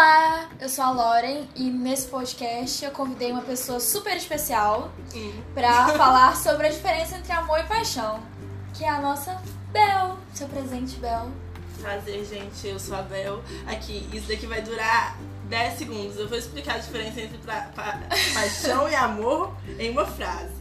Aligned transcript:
Olá, 0.00 0.48
eu 0.60 0.68
sou 0.68 0.84
a 0.84 0.90
Lauren 0.92 1.48
e 1.56 1.64
nesse 1.68 2.06
podcast 2.06 2.84
eu 2.84 2.92
convidei 2.92 3.32
uma 3.32 3.42
pessoa 3.42 3.80
super 3.80 4.16
especial 4.16 4.92
Hum. 5.12 5.42
pra 5.52 5.88
falar 5.88 6.36
sobre 6.36 6.68
a 6.68 6.70
diferença 6.70 7.16
entre 7.16 7.32
amor 7.32 7.58
e 7.58 7.64
paixão, 7.64 8.20
que 8.74 8.84
é 8.84 8.88
a 8.88 9.00
nossa 9.00 9.42
Bel. 9.72 10.16
Seu 10.32 10.46
presente, 10.46 10.94
Bel. 11.00 11.28
Prazer, 11.82 12.24
gente. 12.24 12.64
Eu 12.68 12.78
sou 12.78 12.96
a 12.96 13.02
Bel. 13.02 13.42
Aqui, 13.66 14.08
isso 14.12 14.28
daqui 14.28 14.46
vai 14.46 14.62
durar 14.62 15.16
10 15.46 15.78
segundos. 15.78 16.16
Eu 16.16 16.28
vou 16.28 16.38
explicar 16.38 16.76
a 16.76 16.78
diferença 16.78 17.20
entre 17.20 17.38
pra- 17.38 17.62
pa- 17.74 17.98
paixão 18.34 18.88
e 18.88 18.94
amor 18.94 19.52
em 19.80 19.90
uma 19.90 20.06
frase. 20.06 20.54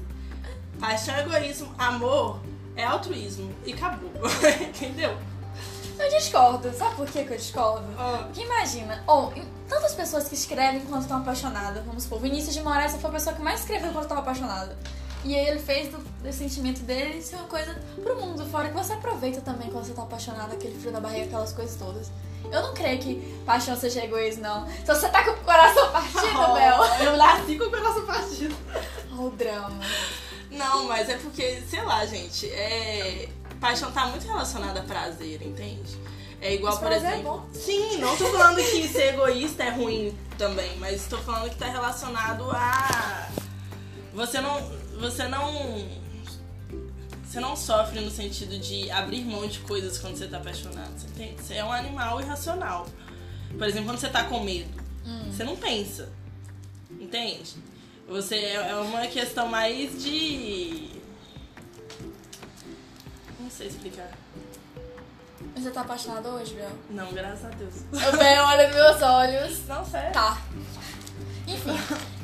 Paixão 0.80 1.14
é 1.14 1.22
egoísmo, 1.22 1.72
amor 1.78 2.40
é 2.76 2.84
altruísmo. 2.84 3.54
E 3.64 3.74
acabou. 3.74 4.10
Entendeu? 4.68 5.16
Eu 6.08 6.18
discordo, 6.18 6.74
sabe 6.74 6.96
por 6.96 7.06
que 7.06 7.26
que 7.26 7.34
eu 7.34 7.38
discordo? 7.38 7.86
Ó, 7.98 8.18
Porque 8.20 8.42
imagina, 8.42 9.04
ou 9.06 9.34
tantas 9.68 9.94
pessoas 9.94 10.30
que 10.30 10.36
escrevem 10.36 10.80
quando 10.82 11.02
estão 11.02 11.18
apaixonadas, 11.18 11.84
vamos 11.86 12.04
supor, 12.04 12.22
Vinícius 12.22 12.54
de 12.56 12.62
Moraes 12.62 12.96
foi 12.96 13.10
a 13.10 13.14
pessoa 13.14 13.36
que 13.36 13.42
mais 13.42 13.60
escreveu 13.60 13.92
quando 13.92 14.04
estava 14.04 14.22
apaixonado. 14.22 14.74
E 15.26 15.36
aí 15.36 15.48
ele 15.48 15.60
fez 15.60 15.90
do, 15.90 15.98
do 15.98 16.32
sentimento 16.32 16.80
dele 16.84 17.22
ser 17.22 17.36
uma 17.36 17.50
coisa 17.50 17.78
pro 18.02 18.16
mundo 18.22 18.46
fora, 18.46 18.70
que 18.70 18.74
você 18.74 18.94
aproveita 18.94 19.42
também 19.42 19.70
quando 19.70 19.84
você 19.86 19.94
tá 19.94 20.04
apaixonado, 20.04 20.54
aquele 20.54 20.80
frio 20.80 20.94
na 20.94 21.02
barriga, 21.02 21.26
aquelas 21.26 21.52
coisas 21.52 21.76
todas. 21.76 22.10
Eu 22.50 22.62
não 22.62 22.74
creio 22.74 23.00
que 23.00 23.44
paixão 23.46 23.76
seja 23.76 24.06
egoísmo, 24.06 24.44
não. 24.44 24.66
Se 24.66 24.86
você 24.86 25.10
tá 25.10 25.26
com 25.26 25.32
o 25.32 25.38
coração 25.44 25.92
partido, 25.92 26.22
Bel. 26.56 27.06
eu 27.06 27.18
nasci 27.18 27.58
com 27.58 27.66
o 27.66 27.70
coração 27.70 28.06
partido. 28.06 28.56
Olha 29.12 29.22
o 29.22 29.30
drama. 29.32 29.84
Não, 30.52 30.86
mas 30.86 31.10
é 31.10 31.18
porque, 31.18 31.62
sei 31.70 31.84
lá, 31.84 32.06
gente, 32.06 32.50
é... 32.50 33.28
paixão 33.60 33.92
tá 33.92 34.06
muito 34.08 34.26
relacionada 34.26 34.80
a 34.80 34.84
prazer, 34.84 35.42
entende? 35.42 35.98
É 36.40 36.54
igual, 36.54 36.78
por 36.78 36.92
é 36.92 36.98
exemplo. 36.98 37.24
bom. 37.24 37.46
Sim, 37.54 37.98
não 37.98 38.16
tô 38.16 38.26
falando 38.28 38.58
que 38.58 38.88
ser 38.88 39.14
egoísta 39.14 39.64
é 39.64 39.70
ruim 39.72 40.16
também, 40.38 40.78
mas 40.78 41.08
tô 41.08 41.18
falando 41.18 41.50
que 41.50 41.58
tá 41.58 41.68
relacionado 41.68 42.50
a. 42.52 43.30
Você 44.14 44.40
não. 44.40 44.62
Você 45.00 45.28
não. 45.28 45.98
Você 47.26 47.40
não 47.40 47.56
sofre 47.56 48.00
no 48.00 48.10
sentido 48.10 48.58
de 48.58 48.90
abrir 48.90 49.26
mão 49.26 49.48
de 49.48 49.60
coisas 49.60 49.98
quando 49.98 50.16
você 50.16 50.28
tá 50.28 50.38
apaixonado. 50.38 50.92
Você, 50.98 51.08
entende? 51.08 51.42
você 51.42 51.54
é 51.56 51.64
um 51.64 51.72
animal 51.72 52.22
irracional. 52.22 52.88
Por 53.58 53.68
exemplo, 53.68 53.88
quando 53.88 54.00
você 54.00 54.10
tá 54.10 54.24
com 54.24 54.44
medo, 54.44 54.70
você 55.30 55.44
não 55.44 55.56
pensa. 55.56 56.10
Entende? 56.92 57.56
Você 58.08 58.36
é 58.36 58.54
é 58.56 58.76
uma 58.76 59.08
questão 59.08 59.48
mais 59.48 60.02
de. 60.04 60.97
Não 63.48 63.52
sei 63.52 63.68
explicar. 63.68 64.10
Você 65.56 65.72
tá 65.72 65.80
apaixonado 65.80 66.28
hoje, 66.28 66.54
Bel? 66.54 66.70
Não, 66.90 67.14
graças 67.14 67.46
a 67.46 67.50
Deus. 67.52 67.76
O 67.94 68.18
Bel 68.18 68.44
olha 68.44 68.68
nos 68.68 68.76
meus 68.76 69.02
olhos. 69.02 69.66
Não, 69.68 69.86
sério. 69.86 70.12
Tá. 70.12 70.42
Enfim, 71.48 71.72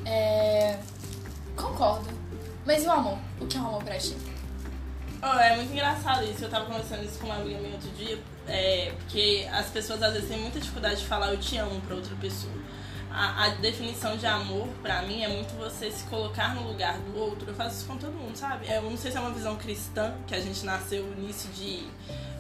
é... 0.05 0.77
Concordo. 1.55 2.09
Mas 2.66 2.83
e 2.83 2.88
o 2.88 2.91
amor? 2.91 3.17
O 3.39 3.47
que 3.47 3.55
é 3.55 3.61
o 3.61 3.67
amor 3.67 3.81
pra 3.85 3.97
ti? 3.97 4.17
Oh, 5.21 5.39
é 5.39 5.55
muito 5.55 5.71
engraçado 5.71 6.25
isso. 6.25 6.44
Eu 6.44 6.49
tava 6.49 6.66
conversando 6.66 7.05
isso 7.05 7.17
com 7.19 7.27
uma 7.27 7.35
amiga 7.35 7.57
minha 7.57 7.75
outro 7.75 7.89
dia. 7.91 8.21
É, 8.45 8.91
porque 8.97 9.47
as 9.49 9.67
pessoas 9.67 10.03
às 10.03 10.11
vezes 10.11 10.27
têm 10.27 10.41
muita 10.41 10.59
dificuldade 10.59 10.99
de 10.99 11.07
falar 11.07 11.31
eu 11.31 11.39
te 11.39 11.55
amo 11.55 11.79
pra 11.88 11.95
outra 11.95 12.13
pessoa. 12.17 12.53
A, 13.14 13.45
a 13.45 13.50
definição 13.50 14.17
de 14.17 14.25
amor, 14.25 14.67
pra 14.81 15.03
mim, 15.03 15.22
é 15.23 15.28
muito 15.28 15.56
você 15.56 15.92
se 15.92 16.03
colocar 16.06 16.56
no 16.56 16.67
lugar 16.67 16.97
do 16.97 17.16
outro. 17.16 17.47
Eu 17.47 17.53
faço 17.53 17.78
isso 17.78 17.86
com 17.86 17.95
todo 17.95 18.11
mundo, 18.11 18.36
sabe? 18.36 18.67
Eu 18.67 18.81
não 18.81 18.97
sei 18.97 19.11
se 19.11 19.17
é 19.17 19.19
uma 19.19 19.30
visão 19.30 19.56
cristã, 19.56 20.16
que 20.25 20.33
a 20.33 20.39
gente 20.39 20.66
nasceu 20.66 21.06
nisso 21.16 21.47
de 21.50 21.84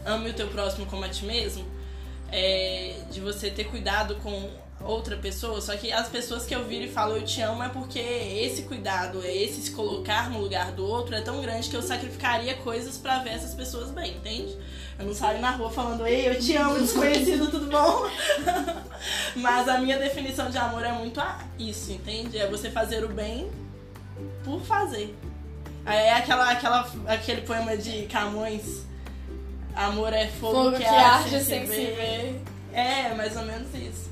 ame 0.03 0.31
o 0.31 0.33
teu 0.33 0.47
próximo 0.47 0.87
como 0.87 1.05
a 1.05 1.09
ti 1.09 1.25
mesmo. 1.25 1.63
É, 2.31 3.01
de 3.11 3.21
você 3.21 3.51
ter 3.51 3.65
cuidado 3.65 4.15
com 4.15 4.49
outra 4.81 5.15
pessoa, 5.15 5.61
só 5.61 5.75
que 5.77 5.91
as 5.91 6.09
pessoas 6.09 6.45
que 6.45 6.53
eu 6.53 6.65
viro 6.65 6.85
e 6.85 6.89
falo 6.89 7.15
eu 7.15 7.23
te 7.23 7.41
amo 7.41 7.63
é 7.63 7.69
porque 7.69 7.99
esse 7.99 8.63
cuidado, 8.63 9.23
esse 9.23 9.61
se 9.61 9.71
colocar 9.71 10.29
no 10.29 10.39
lugar 10.39 10.71
do 10.71 10.85
outro 10.85 11.15
é 11.15 11.21
tão 11.21 11.41
grande 11.41 11.69
que 11.69 11.75
eu 11.75 11.81
sacrificaria 11.81 12.55
coisas 12.55 12.97
pra 12.97 13.19
ver 13.19 13.31
essas 13.31 13.53
pessoas 13.53 13.91
bem, 13.91 14.15
entende? 14.15 14.57
Eu 14.99 15.05
não 15.05 15.13
saio 15.13 15.39
na 15.39 15.51
rua 15.51 15.69
falando, 15.69 16.05
ei, 16.05 16.27
eu 16.27 16.39
te 16.39 16.55
amo, 16.55 16.79
desconhecido, 16.79 17.49
tudo 17.49 17.67
bom? 17.67 18.09
Mas 19.35 19.67
a 19.67 19.77
minha 19.77 19.97
definição 19.97 20.49
de 20.49 20.57
amor 20.57 20.83
é 20.83 20.91
muito 20.91 21.19
a 21.19 21.39
isso, 21.57 21.91
entende? 21.91 22.37
É 22.37 22.47
você 22.47 22.69
fazer 22.69 23.03
o 23.03 23.09
bem 23.09 23.49
por 24.43 24.61
fazer. 24.61 25.15
Aí 25.85 25.97
É 25.97 26.13
aquela, 26.13 26.51
aquela, 26.51 26.89
aquele 27.07 27.41
poema 27.41 27.75
de 27.75 28.03
Camões, 28.03 28.85
amor 29.75 30.13
é 30.13 30.27
fogo, 30.27 30.55
Fogo 30.55 30.71
que, 30.71 30.83
que 30.83 30.85
arde 30.85 31.43
sem 31.43 31.67
se 31.67 31.67
ver. 31.67 32.41
É, 32.71 33.13
mais 33.13 33.35
ou 33.35 33.43
menos 33.43 33.73
isso. 33.75 34.11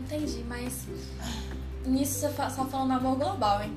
Entendi, 0.00 0.44
mas 0.46 0.86
nisso 1.84 2.20
você 2.20 2.28
só 2.50 2.64
falando 2.66 2.92
amor 2.92 3.16
global, 3.16 3.62
em, 3.62 3.74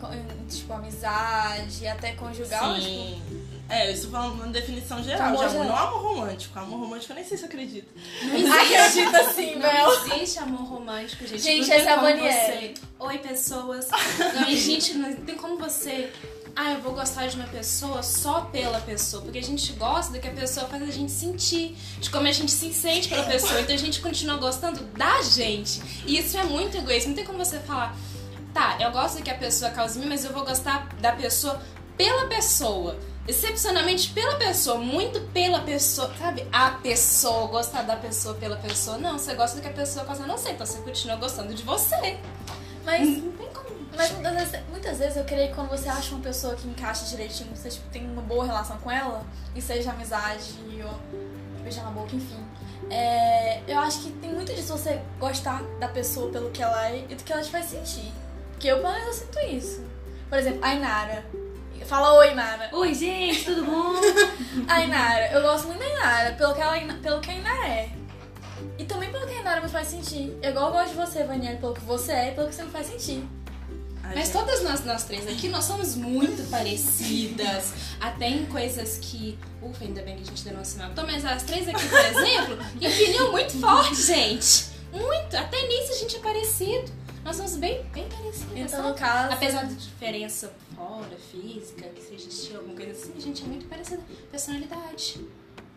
tipo 0.48 0.74
amizade, 0.74 1.88
até 1.88 2.14
conjugal, 2.14 2.76
tipo, 2.76 3.22
É, 3.68 3.92
isso 3.92 4.10
falando 4.10 4.38
na 4.38 4.52
definição 4.52 5.04
geral 5.04 5.30
Amor 5.30 5.48
de 5.48 5.56
amor, 5.56 5.66
geral. 5.66 5.66
não 5.66 5.88
amor 5.88 6.02
romântico. 6.02 6.60
Amor 6.60 6.80
romântico 6.82 7.12
eu 7.14 7.16
nem 7.16 7.26
sei 7.26 7.38
se 7.38 7.44
eu 7.44 7.48
acredito. 7.48 7.88
acredita 8.24 9.34
sim, 9.34 9.56
Não 9.56 9.62
Bel. 9.62 9.92
existe 9.92 10.40
amor 10.40 10.68
romântico, 10.68 11.26
gente. 11.26 11.42
Gente, 11.42 11.68
não 11.68 11.76
essa 11.76 11.90
é 11.90 11.94
a 11.94 12.00
você... 12.00 12.74
Oi, 13.00 13.18
pessoas. 13.18 13.88
Não, 14.36 14.56
gente, 14.56 14.94
não 14.94 15.16
tem 15.16 15.36
como 15.36 15.58
você... 15.58 16.12
Ah, 16.56 16.72
eu 16.72 16.82
vou 16.82 16.94
gostar 16.94 17.28
de 17.28 17.36
uma 17.36 17.48
pessoa 17.48 18.02
só 18.02 18.42
pela 18.42 18.80
pessoa. 18.80 19.24
Porque 19.24 19.40
a 19.40 19.44
gente 19.44 19.74
gosta 19.74 20.14
do 20.14 20.20
que 20.20 20.28
a 20.28 20.32
pessoa 20.32 20.68
faz 20.68 20.84
a 20.84 20.92
gente 20.92 21.12
sentir. 21.12 21.76
De 22.00 22.10
como 22.10 22.28
a 22.28 22.32
gente 22.32 22.52
se 22.52 22.72
sente 22.72 23.10
pela 23.10 23.24
pessoa. 23.24 23.60
Então 23.60 23.76
a 23.76 23.80
gente 23.80 24.00
continua 24.00 24.38
gostando 24.38 24.80
da 24.96 25.22
gente. 25.24 25.82
E 26.06 26.18
isso 26.20 26.38
é 26.38 26.44
muito 26.44 26.78
egoísta. 26.78 27.10
Não 27.10 27.16
tem 27.16 27.26
como 27.26 27.38
você 27.44 27.60
falar... 27.60 27.98
Tá, 28.54 28.78
eu 28.80 28.90
gosto 28.92 29.18
do 29.18 29.24
que 29.24 29.30
a 29.30 29.36
pessoa 29.36 29.70
causa 29.72 29.98
em 29.98 30.04
mim, 30.04 30.08
mas 30.08 30.24
eu 30.24 30.32
vou 30.32 30.46
gostar 30.46 30.88
da 31.02 31.12
pessoa 31.12 31.62
pela 31.98 32.26
pessoa. 32.28 32.98
Excepcionalmente 33.28 34.10
pela 34.12 34.36
pessoa, 34.36 34.78
muito 34.78 35.20
pela 35.34 35.60
pessoa, 35.62 36.12
sabe? 36.18 36.48
A 36.52 36.72
pessoa, 36.72 37.48
gostar 37.48 37.82
da 37.82 37.96
pessoa 37.96 38.36
pela 38.36 38.56
pessoa. 38.56 38.98
Não, 39.00 39.18
você 39.18 39.34
gosta 39.34 39.56
do 39.58 39.62
que 39.64 39.68
a 39.68 39.74
pessoa 39.74 40.06
gosta, 40.06 40.28
não 40.28 40.38
sei, 40.38 40.54
então 40.54 40.66
você 40.66 40.78
continua 40.80 41.16
gostando 41.16 41.54
de 41.54 41.64
você. 41.64 42.20
Mas, 42.86 43.24
Não 43.24 43.32
tem 43.32 43.48
como. 43.48 43.66
mas 43.98 44.12
muitas, 44.12 44.34
vezes, 44.36 44.60
muitas 44.70 44.98
vezes 45.00 45.18
eu 45.18 45.24
creio 45.24 45.48
que 45.50 45.56
quando 45.56 45.70
você 45.70 45.90
acha 45.90 46.14
uma 46.14 46.24
pessoa 46.24 46.54
que 46.56 46.68
encaixa 46.68 47.04
direitinho, 47.06 47.50
você 47.56 47.70
tipo, 47.70 47.90
tem 47.90 48.06
uma 48.06 48.22
boa 48.22 48.46
relação 48.46 48.78
com 48.78 48.92
ela, 48.92 49.26
e 49.56 49.62
seja 49.62 49.90
amizade 49.92 50.54
ou 50.84 51.62
beijar 51.64 51.84
na 51.84 51.90
boca, 51.90 52.16
enfim. 52.16 52.46
é, 52.92 53.62
eu 53.68 53.80
acho 53.80 54.02
que 54.02 54.12
tem 54.12 54.32
muito 54.32 54.54
disso 54.54 54.78
você 54.78 55.02
gostar 55.20 55.64
da 55.80 55.88
pessoa 55.88 56.30
pelo 56.32 56.52
que 56.52 56.62
ela 56.62 56.90
é 56.90 57.06
e 57.10 57.16
do 57.16 57.24
que 57.24 57.34
ela 57.34 57.42
te 57.42 57.50
faz 57.50 57.66
sentir. 57.66 58.14
Porque 58.52 58.68
eu, 58.68 58.78
pelo 58.82 58.94
menos, 58.94 59.08
eu 59.08 59.14
sinto 59.26 59.40
isso. 59.40 59.84
Por 60.30 60.38
exemplo, 60.38 60.60
a 60.64 60.76
Inara. 60.76 61.26
Fala 61.84 62.14
oi, 62.16 62.32
Inara. 62.32 62.70
Oi, 62.72 62.94
gente, 62.94 63.46
tudo 63.46 63.66
bom? 63.66 63.94
A 64.68 64.82
Inara, 64.84 65.32
eu 65.32 65.42
gosto 65.42 65.68
muito 65.68 65.80
da 65.80 65.88
Inara, 65.88 66.34
pelo 66.34 66.54
que, 66.54 66.62
ela, 66.62 66.94
pelo 67.02 67.20
que 67.20 67.32
a 67.32 67.34
Inara 67.36 67.68
é. 67.68 67.90
E 68.78 68.86
também 68.86 69.12
pelo 69.12 69.26
que 69.28 69.34
a 69.34 69.40
Inara 69.42 69.62
me 69.62 69.70
faz 69.70 69.88
sentir. 69.88 70.36
É 70.42 70.50
igual 70.50 70.68
eu 70.68 70.74
gosto 70.74 70.90
de 70.90 70.96
você, 70.96 71.24
Vaniel, 71.24 71.58
pelo 71.58 71.74
que 71.74 71.82
você 71.82 72.12
é 72.12 72.28
e 72.30 72.36
pelo 72.36 72.48
que 72.48 72.56
você 72.56 72.64
me 72.64 72.72
faz 72.72 72.88
sentir. 72.88 73.24
Ai, 74.04 74.16
Mas 74.16 74.28
gente. 74.28 74.38
todas 74.38 74.64
nós, 74.64 74.86
nós 74.86 75.04
três 75.04 75.28
aqui, 75.28 75.48
nós 75.48 75.64
somos 75.66 75.96
muito 75.96 76.50
parecidas. 76.50 77.74
Até 78.00 78.30
em 78.30 78.46
coisas 78.46 78.98
que. 79.02 79.38
Ufa, 79.62 79.84
ainda 79.84 80.02
bem 80.02 80.16
que 80.16 80.24
a 80.24 80.26
gente 80.26 80.44
deu 80.44 80.54
nosso 80.54 80.78
nome. 80.78 80.92
Então, 80.92 81.06
mas 81.06 81.26
as 81.26 81.44
três 81.44 81.68
aqui, 81.68 81.88
por 81.88 82.00
exemplo, 82.00 82.58
empilham 82.82 83.32
muito 83.32 83.60
forte, 83.60 83.96
gente. 83.96 84.68
Muito. 84.92 85.36
Até 85.36 85.68
nisso 85.68 85.92
a 85.92 85.96
gente 85.96 86.16
é 86.16 86.20
parecido. 86.20 86.92
Nós 87.26 87.38
somos 87.38 87.58
bem, 87.58 87.84
bem 87.92 88.08
parecidas. 88.08 88.52
Então, 88.56 88.68
sabe? 88.70 88.88
no 88.90 88.94
caso. 88.94 89.34
Apesar 89.34 89.66
da 89.66 89.74
diferença 89.74 90.54
fora, 90.76 91.18
física, 91.32 91.90
que 91.90 92.00
se 92.00 92.14
existir 92.14 92.56
alguma 92.56 92.76
coisa 92.76 92.92
assim, 92.92 93.14
a 93.18 93.20
gente 93.20 93.44
é 93.44 93.48
muito 93.48 93.66
parecida. 93.66 94.04
Personalidade. 94.30 95.26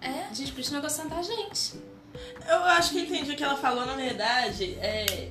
É? 0.02 0.24
A 0.30 0.34
gente 0.34 0.52
continua 0.52 0.82
gostando 0.82 1.08
da 1.08 1.22
gente. 1.22 1.80
Eu 2.46 2.64
acho 2.64 2.90
que 2.90 3.00
entendi 3.00 3.32
o 3.32 3.36
que 3.36 3.42
ela 3.42 3.56
falou, 3.56 3.86
na 3.86 3.96
verdade. 3.96 4.74
É. 4.74 5.30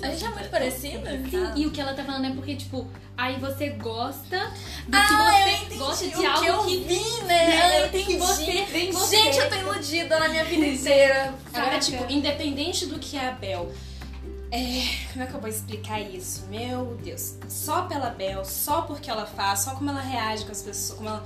A 0.00 0.10
gente 0.10 0.24
é 0.24 0.28
muito 0.28 0.48
parecida? 0.48 1.10
Sim, 1.10 1.52
e 1.56 1.66
o 1.66 1.72
que 1.72 1.80
ela 1.80 1.92
tá 1.92 2.04
falando 2.04 2.26
é 2.26 2.30
porque, 2.30 2.54
tipo, 2.54 2.86
aí 3.16 3.40
você 3.40 3.70
gosta 3.70 4.52
do 4.86 4.96
Ah, 4.96 5.06
que 5.06 5.12
eu 5.12 5.18
você 5.18 5.50
entendi 5.64 5.78
gosta 5.78 6.06
de 6.06 6.14
o 6.14 6.18
que 6.18 6.26
algo 6.26 6.44
eu 6.46 6.64
que. 6.64 6.76
vi, 6.84 7.22
né? 7.22 7.46
né, 7.46 7.80
eu 7.82 7.86
entendi. 7.86 8.04
que 8.04 8.16
você 8.18 8.64
vem 8.66 8.92
você. 8.92 9.16
Gente, 9.16 9.38
eu 9.38 9.48
tô 9.48 9.56
iludida 9.56 10.20
na 10.20 10.28
minha 10.28 10.44
vida 10.44 10.66
inteira. 10.66 11.34
Tipo, 11.80 12.12
independente 12.12 12.86
do 12.86 12.98
que 13.00 13.16
é 13.16 13.28
a 13.28 13.32
Bel. 13.32 13.72
É, 14.50 15.12
como 15.12 15.24
é 15.24 15.26
que 15.26 15.34
eu 15.34 15.40
vou 15.40 15.48
explicar 15.48 16.00
isso? 16.00 16.46
Meu 16.46 16.96
Deus. 17.02 17.34
Só 17.48 17.82
pela 17.82 18.10
Bel, 18.10 18.44
só 18.44 18.82
porque 18.82 19.10
ela 19.10 19.26
faz, 19.26 19.60
só 19.60 19.74
como 19.74 19.90
ela 19.90 20.00
reage 20.00 20.44
com 20.44 20.52
as 20.52 20.62
pessoas, 20.62 20.96
como 20.96 21.08
ela, 21.08 21.24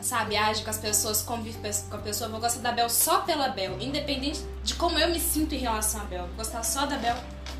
sabe, 0.00 0.36
age 0.36 0.62
com 0.62 0.70
as 0.70 0.78
pessoas, 0.78 1.22
convive 1.22 1.58
com 1.90 1.96
a 1.96 2.00
pessoa. 2.00 2.28
Eu 2.28 2.32
vou 2.32 2.40
gostar 2.40 2.60
da 2.60 2.72
Bel 2.72 2.88
só 2.88 3.20
pela 3.20 3.48
Bel, 3.48 3.78
independente 3.80 4.40
de 4.62 4.74
como 4.74 4.98
eu 4.98 5.10
me 5.10 5.20
sinto 5.20 5.54
em 5.54 5.58
relação 5.58 6.00
à 6.00 6.04
Bel. 6.04 6.26
Vou 6.26 6.36
gostar 6.36 6.62
só 6.62 6.86
da 6.86 6.96
Bel 6.96 7.16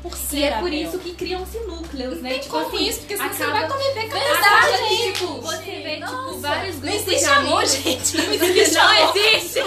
por 0.09 0.15
ser 0.17 0.37
E 0.37 0.43
é 0.43 0.51
por 0.59 0.71
isso 0.73 0.99
que 0.99 1.13
criam-se 1.13 1.57
núcleos, 1.59 2.21
né? 2.21 2.29
Tem 2.31 2.39
tipo 2.39 2.53
como 2.53 2.67
assim, 2.67 2.87
isso, 2.87 2.99
porque 2.99 3.17
senão 3.17 3.29
você 3.33 3.43
acaba- 3.43 3.59
vai 3.59 3.69
conviver 3.69 4.09
com 4.09 4.15
a 4.17 4.19
Acaba 4.19 4.67
pessoa, 4.67 4.87
que, 4.87 4.95
gente. 4.95 5.13
tipo, 5.13 5.41
você 5.41 5.71
vê, 5.71 5.97
Nossa, 5.97 6.15
tipo, 6.27 6.39
vários 6.39 6.75
Não 6.75 6.81
grupos 6.81 7.01
existe 7.07 7.19
de 7.25 7.31
amor, 7.31 7.65
gente. 7.65 8.17
Não 8.17 8.25
Não 8.25 8.33
existe 8.33 8.77
amor. 8.77 9.15
existe! 9.15 9.59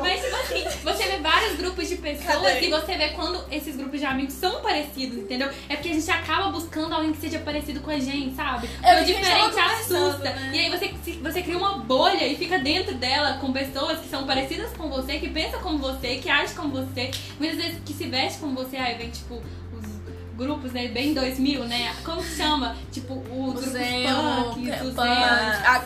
Mas, 0.00 0.20
tipo 0.22 0.36
assim, 0.36 0.64
você 0.82 1.02
vê 1.04 1.16
vários 1.18 1.56
grupos 1.56 1.88
de 1.88 1.96
pessoas 1.96 2.26
Cadê? 2.42 2.66
e 2.66 2.70
você 2.70 2.96
vê 2.96 3.08
quando 3.10 3.44
esses 3.50 3.76
grupos 3.76 4.00
de 4.00 4.06
amigos 4.06 4.34
são 4.34 4.60
parecidos, 4.60 5.18
entendeu? 5.18 5.48
É 5.68 5.76
porque 5.76 5.90
a 5.90 5.92
gente 5.92 6.10
acaba 6.10 6.50
buscando 6.50 6.94
alguém 6.94 7.12
que 7.12 7.20
seja 7.20 7.38
parecido 7.38 7.80
com 7.80 7.90
a 7.90 7.98
gente, 7.98 8.34
sabe? 8.34 8.68
É 8.82 8.98
o 8.98 9.02
o 9.02 9.04
que 9.04 9.12
a 9.12 9.14
gente 9.14 9.20
diferente 9.22 9.58
assusta. 9.58 10.30
né? 10.30 10.50
E 10.54 10.58
aí 10.58 10.70
você, 10.70 10.92
você 11.20 11.42
cria 11.42 11.56
uma 11.58 11.78
bolha 11.78 12.26
e 12.26 12.36
fica 12.36 12.58
dentro 12.58 12.94
dela 12.94 13.38
com 13.40 13.52
pessoas 13.52 13.98
que 14.00 14.08
são 14.08 14.26
parecidas 14.26 14.70
com 14.76 14.88
você, 14.88 15.18
que 15.18 15.28
pensam 15.28 15.60
como 15.60 15.78
você, 15.78 16.16
que 16.16 16.28
agem 16.30 16.54
como 16.56 16.70
você, 16.70 17.10
muitas 17.38 17.56
vezes 17.58 17.78
que 17.84 17.92
se 17.92 18.04
veste 18.06 18.38
como 18.38 18.54
você, 18.54 18.76
aí 18.76 18.96
vem 18.96 19.10
tipo 19.10 19.23
os 19.30 20.36
grupos, 20.36 20.72
né, 20.72 20.88
bem 20.88 21.14
2000, 21.14 21.64
né? 21.64 21.94
Como 22.04 22.20
que 22.22 22.36
chama? 22.36 22.76
Tipo, 22.90 23.14
os 23.14 23.22
O 23.28 23.52
grupos 23.52 23.64
Zemo, 23.70 24.54
punk, 24.54 24.68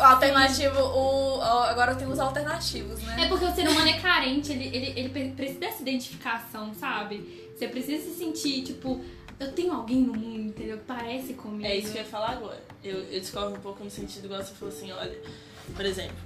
o 0.01 0.03
alternativo, 0.05 0.79
o, 0.81 1.41
agora 1.43 1.95
tem 1.95 2.09
os 2.09 2.19
alternativos, 2.19 3.01
né? 3.03 3.25
É 3.25 3.29
porque 3.29 3.45
o 3.45 3.55
ser 3.55 3.69
humano 3.69 3.89
é 3.89 3.99
carente, 4.01 4.53
ele, 4.53 4.65
ele, 4.75 4.99
ele 4.99 5.09
pre- 5.11 5.31
precisa 5.37 5.61
dessa 5.61 5.83
identificação, 5.83 6.73
sabe? 6.75 7.51
Você 7.57 7.69
precisa 7.69 8.03
se 8.05 8.17
sentir, 8.19 8.63
tipo, 8.63 9.05
eu 9.39 9.53
tenho 9.53 9.73
alguém 9.73 10.01
no 10.03 10.15
mundo, 10.15 10.49
entendeu? 10.49 10.79
Que 10.79 10.85
parece 10.85 11.35
comigo. 11.35 11.67
É 11.67 11.77
isso 11.77 11.93
que 11.93 11.99
eu 11.99 12.03
ia 12.03 12.09
falar 12.09 12.31
agora. 12.31 12.63
Eu, 12.83 13.01
eu 13.05 13.21
discordo 13.21 13.55
um 13.55 13.61
pouco 13.61 13.85
no 13.85 13.91
sentido 13.91 14.25
igual 14.25 14.43
você 14.43 14.55
falou 14.55 14.75
assim, 14.75 14.91
olha, 14.93 15.17
por 15.77 15.85
exemplo, 15.85 16.17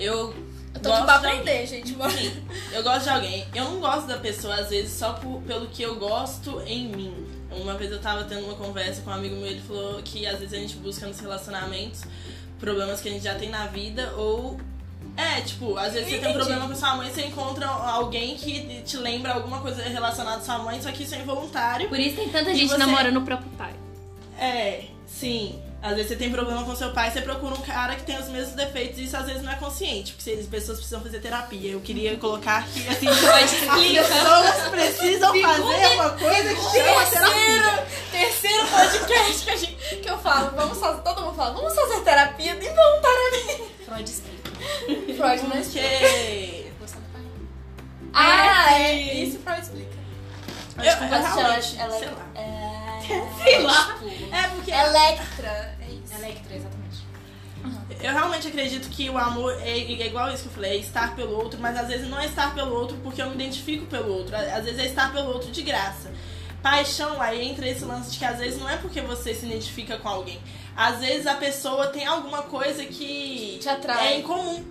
eu. 0.00 0.34
Eu 0.72 0.80
tô 0.80 0.88
gosto 0.88 1.02
aqui 1.02 1.04
pra 1.06 1.18
de 1.18 1.26
alguém. 1.26 1.40
aprender, 1.40 1.66
gente. 1.66 1.88
Sim, 1.88 2.46
eu 2.72 2.82
gosto 2.84 3.02
de 3.02 3.08
alguém. 3.10 3.46
Eu 3.54 3.64
não 3.64 3.80
gosto 3.80 4.06
da 4.06 4.18
pessoa, 4.18 4.54
às 4.54 4.70
vezes, 4.70 4.92
só 4.92 5.14
por- 5.14 5.42
pelo 5.42 5.66
que 5.66 5.82
eu 5.82 5.96
gosto 5.96 6.60
em 6.66 6.86
mim. 6.88 7.26
Uma 7.50 7.74
vez 7.74 7.90
eu 7.90 7.98
tava 8.00 8.22
tendo 8.24 8.44
uma 8.44 8.54
conversa 8.54 9.02
com 9.02 9.10
um 9.10 9.14
amigo 9.14 9.34
meu, 9.34 9.46
ele 9.48 9.60
falou 9.60 10.00
que 10.02 10.24
às 10.26 10.38
vezes 10.38 10.54
a 10.54 10.58
gente 10.58 10.76
busca 10.76 11.06
nos 11.08 11.18
relacionamentos 11.18 12.02
problemas 12.60 13.00
que 13.00 13.08
a 13.08 13.12
gente 13.12 13.24
já 13.24 13.34
tem 13.34 13.48
na 13.50 13.66
vida 13.66 14.12
ou. 14.16 14.60
É, 15.16 15.40
tipo, 15.40 15.76
às 15.76 15.92
vezes 15.92 16.08
você 16.08 16.18
tem 16.18 16.28
um 16.28 16.30
Entendi. 16.30 16.38
problema 16.38 16.68
com 16.68 16.74
sua 16.76 16.94
mãe, 16.94 17.10
você 17.10 17.22
encontra 17.26 17.66
alguém 17.66 18.36
que 18.36 18.80
te 18.82 18.96
lembra 18.96 19.32
alguma 19.34 19.60
coisa 19.60 19.82
relacionada 19.82 20.36
à 20.36 20.40
sua 20.40 20.58
mãe, 20.60 20.80
só 20.80 20.92
que 20.92 21.02
isso 21.02 21.14
é 21.16 21.18
involuntário. 21.18 21.88
Por 21.88 21.98
isso 21.98 22.14
tem 22.16 22.28
tanta 22.28 22.54
gente 22.54 22.68
você- 22.68 22.76
namorando 22.78 23.16
o 23.16 23.22
próprio 23.22 23.50
pai. 23.58 23.74
É, 24.38 24.84
sim. 25.06 25.58
Às 25.82 25.92
vezes 25.96 26.08
você 26.08 26.16
tem 26.16 26.30
problema 26.30 26.62
com 26.62 26.76
seu 26.76 26.92
pai, 26.92 27.10
você 27.10 27.22
procura 27.22 27.54
um 27.54 27.62
cara 27.62 27.96
que 27.96 28.02
tem 28.02 28.18
os 28.18 28.28
mesmos 28.28 28.54
defeitos 28.54 28.98
e 28.98 29.04
isso 29.04 29.16
às 29.16 29.24
vezes 29.24 29.42
não 29.42 29.50
é 29.50 29.56
consciente, 29.56 30.12
porque 30.12 30.30
as 30.32 30.44
pessoas 30.46 30.76
precisam 30.78 31.00
fazer 31.00 31.20
terapia. 31.20 31.70
Eu 31.72 31.80
queria 31.80 32.16
colocar 32.18 32.58
aqui 32.58 32.86
assim, 32.86 33.08
as 33.98 34.06
pessoas 34.06 34.68
precisam 34.70 35.32
fazer 35.40 35.86
uma 35.94 36.10
coisa 36.10 36.54
que 36.54 36.60
chama 36.60 37.06
terapia. 37.06 37.86
Terceiro 38.12 38.66
podcast 38.66 39.44
que, 39.44 39.50
a 39.50 39.56
gente, 39.56 39.96
que 40.02 40.10
eu 40.10 40.18
falo, 40.18 40.50
vamos 40.54 40.78
fazer, 40.78 41.00
todo 41.00 41.22
mundo 41.22 41.34
fala, 41.34 41.54
vamos 41.54 41.74
fazer 41.74 42.00
terapia 42.00 42.52
involuntariamente. 42.52 43.74
Freud 43.86 44.10
explica. 44.10 44.50
Freud 45.16 45.42
não 45.48 45.58
explica. 45.60 46.70
Ah, 48.12 48.74
É, 48.74 48.82
é, 48.92 49.14
isso 49.14 49.38
Freud 49.38 49.60
explica. 49.62 49.90
eu, 50.78 51.08
Mas 51.08 51.34
realmente, 51.34 51.78
ela- 51.78 51.98
sei 51.98 52.08
lá. 52.08 52.26
é... 52.34 52.59
Sei 53.42 53.58
lá. 53.62 53.98
É 54.32 54.48
porque 54.48 54.70
Electra, 54.70 55.76
é 55.80 55.86
isso. 55.92 56.14
Electra, 56.14 56.56
exatamente. 56.56 57.06
eu 58.02 58.12
realmente 58.12 58.48
acredito 58.48 58.88
que 58.90 59.08
o 59.10 59.18
amor 59.18 59.52
é, 59.60 59.78
é 59.78 60.06
igual 60.06 60.32
isso 60.32 60.44
que 60.44 60.48
eu 60.48 60.52
falei, 60.52 60.72
é 60.72 60.76
estar 60.76 61.14
pelo 61.14 61.36
outro, 61.36 61.58
mas 61.60 61.76
às 61.78 61.88
vezes 61.88 62.08
não 62.08 62.18
é 62.20 62.26
estar 62.26 62.54
pelo 62.54 62.74
outro 62.74 62.96
porque 63.02 63.20
eu 63.20 63.28
me 63.28 63.34
identifico 63.34 63.86
pelo 63.86 64.12
outro. 64.12 64.34
Às 64.36 64.64
vezes 64.64 64.78
é 64.78 64.86
estar 64.86 65.12
pelo 65.12 65.28
outro 65.28 65.50
de 65.50 65.62
graça. 65.62 66.10
Paixão, 66.62 67.20
aí 67.22 67.48
entra 67.48 67.66
esse 67.66 67.84
lance 67.84 68.10
de 68.10 68.18
que 68.18 68.24
às 68.24 68.38
vezes 68.38 68.60
não 68.60 68.68
é 68.68 68.76
porque 68.76 69.00
você 69.00 69.34
se 69.34 69.46
identifica 69.46 69.96
com 69.96 70.08
alguém. 70.08 70.38
Às 70.76 71.00
vezes 71.00 71.26
a 71.26 71.34
pessoa 71.34 71.86
tem 71.88 72.06
alguma 72.06 72.42
coisa 72.42 72.84
que 72.84 73.58
Te 73.60 73.68
atrai. 73.68 74.08
é 74.14 74.18
em 74.18 74.22
comum. 74.22 74.62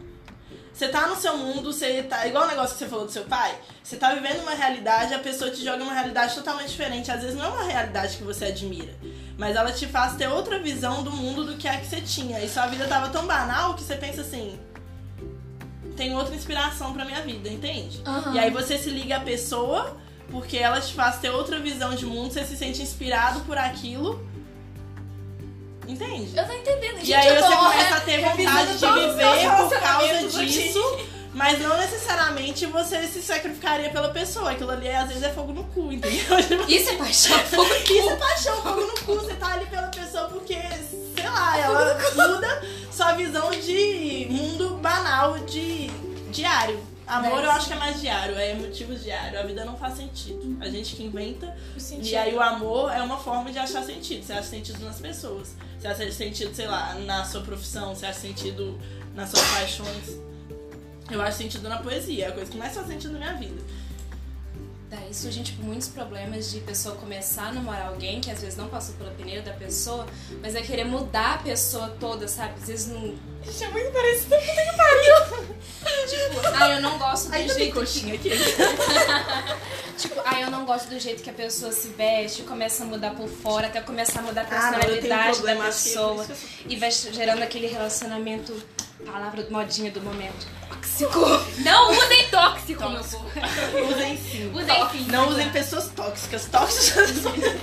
Você 0.79 0.87
tá 0.87 1.07
no 1.07 1.15
seu 1.17 1.35
mundo, 1.35 1.73
você 1.73 2.01
tá. 2.03 2.25
Igual 2.25 2.45
o 2.45 2.47
negócio 2.47 2.71
que 2.71 2.79
você 2.79 2.87
falou 2.87 3.05
do 3.05 3.11
seu 3.11 3.25
pai, 3.25 3.53
você 3.83 3.97
tá 3.97 4.13
vivendo 4.13 4.43
uma 4.43 4.53
realidade, 4.53 5.13
a 5.13 5.19
pessoa 5.19 5.51
te 5.51 5.61
joga 5.61 5.83
uma 5.83 5.91
realidade 5.91 6.33
totalmente 6.33 6.69
diferente. 6.69 7.11
Às 7.11 7.21
vezes 7.21 7.35
não 7.35 7.43
é 7.43 7.49
uma 7.49 7.63
realidade 7.63 8.15
que 8.15 8.23
você 8.23 8.45
admira. 8.45 8.93
Mas 9.37 9.57
ela 9.57 9.73
te 9.73 9.85
faz 9.87 10.15
ter 10.15 10.29
outra 10.29 10.57
visão 10.57 11.03
do 11.03 11.11
mundo 11.11 11.43
do 11.43 11.57
que 11.57 11.67
a 11.67 11.77
que 11.77 11.85
você 11.85 11.99
tinha. 11.99 12.39
E 12.39 12.47
sua 12.47 12.67
vida 12.67 12.87
tava 12.87 13.09
tão 13.09 13.27
banal 13.27 13.73
que 13.73 13.83
você 13.83 13.97
pensa 13.97 14.21
assim. 14.21 14.57
Tem 15.97 16.15
outra 16.15 16.33
inspiração 16.33 16.93
pra 16.93 17.03
minha 17.03 17.23
vida, 17.23 17.49
entende? 17.49 18.01
Aham. 18.05 18.33
E 18.35 18.39
aí 18.39 18.49
você 18.49 18.77
se 18.77 18.89
liga 18.89 19.17
à 19.17 19.19
pessoa, 19.19 19.97
porque 20.31 20.55
ela 20.55 20.79
te 20.79 20.93
faz 20.93 21.17
ter 21.17 21.29
outra 21.29 21.59
visão 21.59 21.93
de 21.93 22.05
mundo, 22.05 22.31
você 22.31 22.45
se 22.45 22.55
sente 22.55 22.81
inspirado 22.81 23.41
por 23.41 23.57
aquilo. 23.57 24.25
Entende? 25.89 26.37
Eu 26.37 26.45
tô 26.45 26.53
entendendo, 26.53 26.97
gente. 26.97 27.09
E 27.09 27.13
aí 27.15 27.41
você 27.41 27.55
começa 27.55 27.95
a 27.95 27.99
ter 28.01 28.21
vontade 28.21 28.77
de 28.77 28.85
viver 28.85 29.49
por 29.57 29.79
causa 29.79 30.45
disso, 30.45 30.97
mas 31.33 31.59
não 31.59 31.75
necessariamente 31.77 32.67
você 32.67 33.07
se 33.07 33.23
sacrificaria 33.23 33.89
pela 33.89 34.09
pessoa. 34.09 34.51
Aquilo 34.51 34.69
ali 34.69 34.87
às 34.87 35.07
vezes 35.07 35.23
é 35.23 35.29
fogo 35.29 35.51
no 35.51 35.63
cu, 35.63 35.91
entendeu? 35.91 36.37
Isso 36.69 36.91
é 36.91 36.95
paixão. 36.95 37.39
Fogo 37.49 37.63
no 37.67 37.75
Isso 37.75 38.09
é 38.09 38.15
paixão, 38.17 38.61
fogo 38.61 38.81
no 38.81 38.93
cu. 39.01 39.15
Você 39.15 39.33
tá 39.33 39.53
ali 39.53 39.65
pela 39.65 39.87
pessoa 39.87 40.25
porque, 40.27 40.53
sei 41.15 41.27
lá, 41.27 41.57
ela 41.57 41.97
muda 42.15 42.61
sua 42.91 43.13
visão 43.13 43.49
de 43.49 44.27
mundo 44.29 44.75
banal, 44.75 45.39
de 45.39 45.89
diário. 46.29 46.79
Amor 47.09 47.43
eu 47.43 47.49
acho 47.49 47.67
que 47.67 47.73
é 47.73 47.75
mais 47.75 47.99
diário, 47.99 48.37
é 48.37 48.53
motivos 48.53 49.03
diário. 49.03 49.39
A 49.39 49.41
vida 49.41 49.65
não 49.65 49.75
faz 49.75 49.95
sentido. 49.95 50.57
A 50.61 50.69
gente 50.69 50.95
que 50.95 51.03
inventa. 51.03 51.57
E 52.03 52.15
aí 52.15 52.35
o 52.35 52.39
amor 52.39 52.91
é 52.91 53.01
uma 53.01 53.17
forma 53.17 53.51
de 53.51 53.57
achar 53.57 53.83
sentido. 53.83 54.23
Você 54.23 54.33
acha 54.33 54.43
sentido 54.43 54.85
nas 54.85 54.99
pessoas. 54.99 55.55
Você 55.79 55.87
acha 55.87 56.11
sentido, 56.11 56.53
sei 56.53 56.67
lá, 56.67 56.93
na 57.05 57.25
sua 57.25 57.41
profissão. 57.41 57.95
Você 57.95 58.05
acha 58.05 58.19
sentido 58.19 58.79
nas 59.15 59.29
suas 59.31 59.43
paixões. 59.49 60.19
Eu 61.09 61.19
acho 61.19 61.39
sentido 61.39 61.67
na 61.67 61.77
poesia. 61.77 62.25
É 62.25 62.27
a 62.27 62.31
coisa 62.31 62.51
que 62.51 62.57
mais 62.57 62.75
faz 62.75 62.85
sentido 62.85 63.13
na 63.13 63.19
minha 63.19 63.33
vida. 63.33 63.61
Daí 64.89 65.13
surgem, 65.13 65.43
tipo, 65.43 65.61
muitos 65.61 65.87
problemas 65.87 66.49
de 66.49 66.61
pessoa 66.61 66.95
começar 66.95 67.49
a 67.49 67.51
namorar 67.51 67.89
alguém 67.89 68.19
que 68.19 68.31
às 68.31 68.41
vezes 68.41 68.57
não 68.57 68.67
passou 68.69 68.95
pela 68.95 69.11
peneira 69.11 69.43
da 69.43 69.53
pessoa, 69.53 70.07
mas 70.41 70.55
é 70.55 70.61
querer 70.61 70.83
mudar 70.85 71.35
a 71.35 71.37
pessoa 71.37 71.95
toda, 71.99 72.27
sabe? 72.27 72.53
Às 72.59 72.67
vezes 72.67 72.87
não. 72.87 73.15
Gente, 73.43 73.63
é 73.65 73.67
muito 73.69 73.91
parecido. 73.91 74.35
Puta 74.35 74.41
que 74.71 74.77
pariu. 74.77 75.59
Tipo, 76.09 76.39
ah, 76.55 76.69
eu 76.71 76.81
não 76.81 76.97
gosto 76.97 77.27
do 77.29 77.35
Ainda 77.35 77.53
tem 77.53 77.63
jeito 77.65 77.73
que 77.73 77.79
coxinha 77.79 78.15
aqui. 78.15 78.29
Tipo, 79.97 80.21
ah, 80.25 80.39
eu 80.41 80.49
não 80.49 80.65
gosto 80.65 80.87
do 80.89 80.99
jeito 80.99 81.21
que 81.21 81.29
a 81.29 81.33
pessoa 81.33 81.71
se 81.71 81.89
veste, 81.89 82.41
começa 82.43 82.83
a 82.83 82.85
mudar 82.85 83.11
por 83.11 83.27
fora, 83.27 83.67
até 83.67 83.81
começar 83.81 84.19
a 84.19 84.23
mudar 84.23 84.41
a 84.41 84.45
Ah, 84.45 84.71
não, 84.71 84.79
personalidade 84.79 85.33
problema, 85.37 85.61
da 85.63 85.67
é 85.69 85.71
pessoa. 85.71 86.25
que 86.25 86.31
eu 86.31 86.37
E 86.69 86.75
vai 86.77 86.89
gerando 86.91 87.43
aquele 87.43 87.67
relacionamento, 87.67 88.53
palavra 89.05 89.45
modinha 89.51 89.91
do 89.91 90.01
momento, 90.01 90.47
tóxico. 90.69 91.19
Não 91.59 91.91
usem 91.91 92.18
tóxico, 92.29 92.89
meu 92.89 92.99
Tóxico. 92.99 93.23
povo. 93.23 93.89
Usem 93.93 94.17
sim. 94.17 94.51
Usem 94.53 94.89
sim. 94.91 95.11
Não 95.11 95.29
usem 95.29 95.49
pessoas 95.51 95.89
tóxicas. 95.89 96.45
Tóxicas 96.45 97.11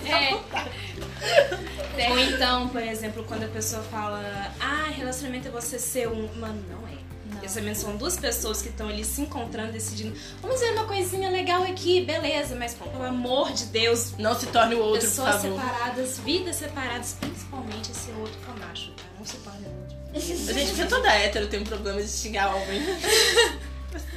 É. 0.06 2.10
Ou 2.10 2.18
então, 2.18 2.68
por 2.68 2.82
exemplo, 2.82 3.24
quando 3.24 3.44
a 3.44 3.48
pessoa 3.48 3.82
fala, 3.84 4.52
ah, 4.60 4.90
relacionamento 4.94 5.48
é 5.48 5.50
você 5.50 5.78
ser 5.78 6.08
um. 6.08 6.28
Mano, 6.36 6.62
não 6.70 6.86
é. 6.88 6.96
Relacionamento 7.36 7.78
são 7.80 7.96
duas 7.96 8.16
pessoas 8.16 8.62
que 8.62 8.68
estão 8.68 8.88
ali 8.88 9.04
se 9.04 9.20
encontrando, 9.20 9.72
decidindo, 9.72 10.16
vamos 10.40 10.60
ver 10.60 10.72
uma 10.72 10.84
coisinha 10.84 11.28
legal 11.30 11.62
aqui, 11.64 12.04
beleza, 12.04 12.54
mas 12.56 12.74
pelo 12.74 13.04
amor 13.04 13.52
de 13.52 13.66
Deus, 13.66 14.14
Não 14.18 14.34
se 14.38 14.46
torne 14.46 14.74
o 14.74 14.78
outro, 14.78 15.00
por 15.00 15.08
pessoas 15.08 15.42
favor. 15.42 15.60
separadas, 15.60 16.18
vidas 16.20 16.56
separadas, 16.56 17.16
principalmente 17.20 17.90
esse 17.92 18.10
outro 18.12 18.36
que 18.38 18.50
é 18.50 18.66
macho, 18.66 18.90
tá? 18.92 19.02
Não 19.18 19.24
se 19.24 19.36
torne 19.38 19.66
o 19.66 19.70
outro. 19.70 19.96
Gente, 20.20 20.70
porque 20.70 20.84
toda 20.86 21.12
hétero 21.12 21.46
tem 21.48 21.60
um 21.60 21.64
problema 21.64 22.00
de 22.02 22.08
xingar 22.08 22.54
homem. 22.54 22.80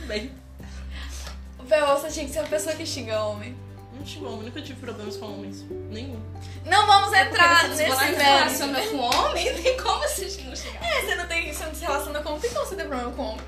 Bem. 0.09 0.31
Bel, 1.67 1.85
você 1.85 2.09
tinha 2.09 2.25
que 2.25 2.31
ser 2.31 2.39
uma 2.39 2.47
pessoa 2.47 2.75
que 2.75 2.83
xinga 2.83 3.23
homem. 3.25 3.55
Não 3.93 4.03
xingou 4.03 4.33
homem, 4.33 4.45
nunca 4.45 4.59
tive 4.59 4.79
problemas 4.79 5.17
com 5.17 5.27
homens. 5.27 5.63
Nenhum. 5.91 6.19
Não 6.65 6.87
vamos 6.87 7.13
entrar 7.13 7.59
Porque 7.59 7.75
você 7.75 7.83
nesse 7.83 7.95
se 7.95 8.03
mérito. 8.05 8.23
relaciona 8.23 8.81
com 8.87 8.97
homem, 8.97 9.53
tem 9.61 9.77
como 9.77 9.99
você 9.99 10.25
não 10.45 10.55
chegar. 10.55 10.83
É, 10.83 11.01
você 11.05 11.15
não 11.15 11.27
tem, 11.27 11.53
você 11.53 11.63
não 11.63 11.75
se 11.75 11.85
relaciona 11.85 12.23
com 12.23 12.29
homem, 12.29 12.41
tem 12.41 12.49
como 12.49 12.65
você 12.65 12.75
ter 12.75 12.87
problema 12.87 13.11
com 13.11 13.21
homem. 13.21 13.45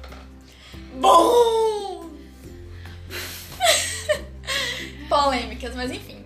Bom! 1.00 2.12
Polêmicas, 5.10 5.75
mas 5.75 5.89
enfim. 5.89 6.21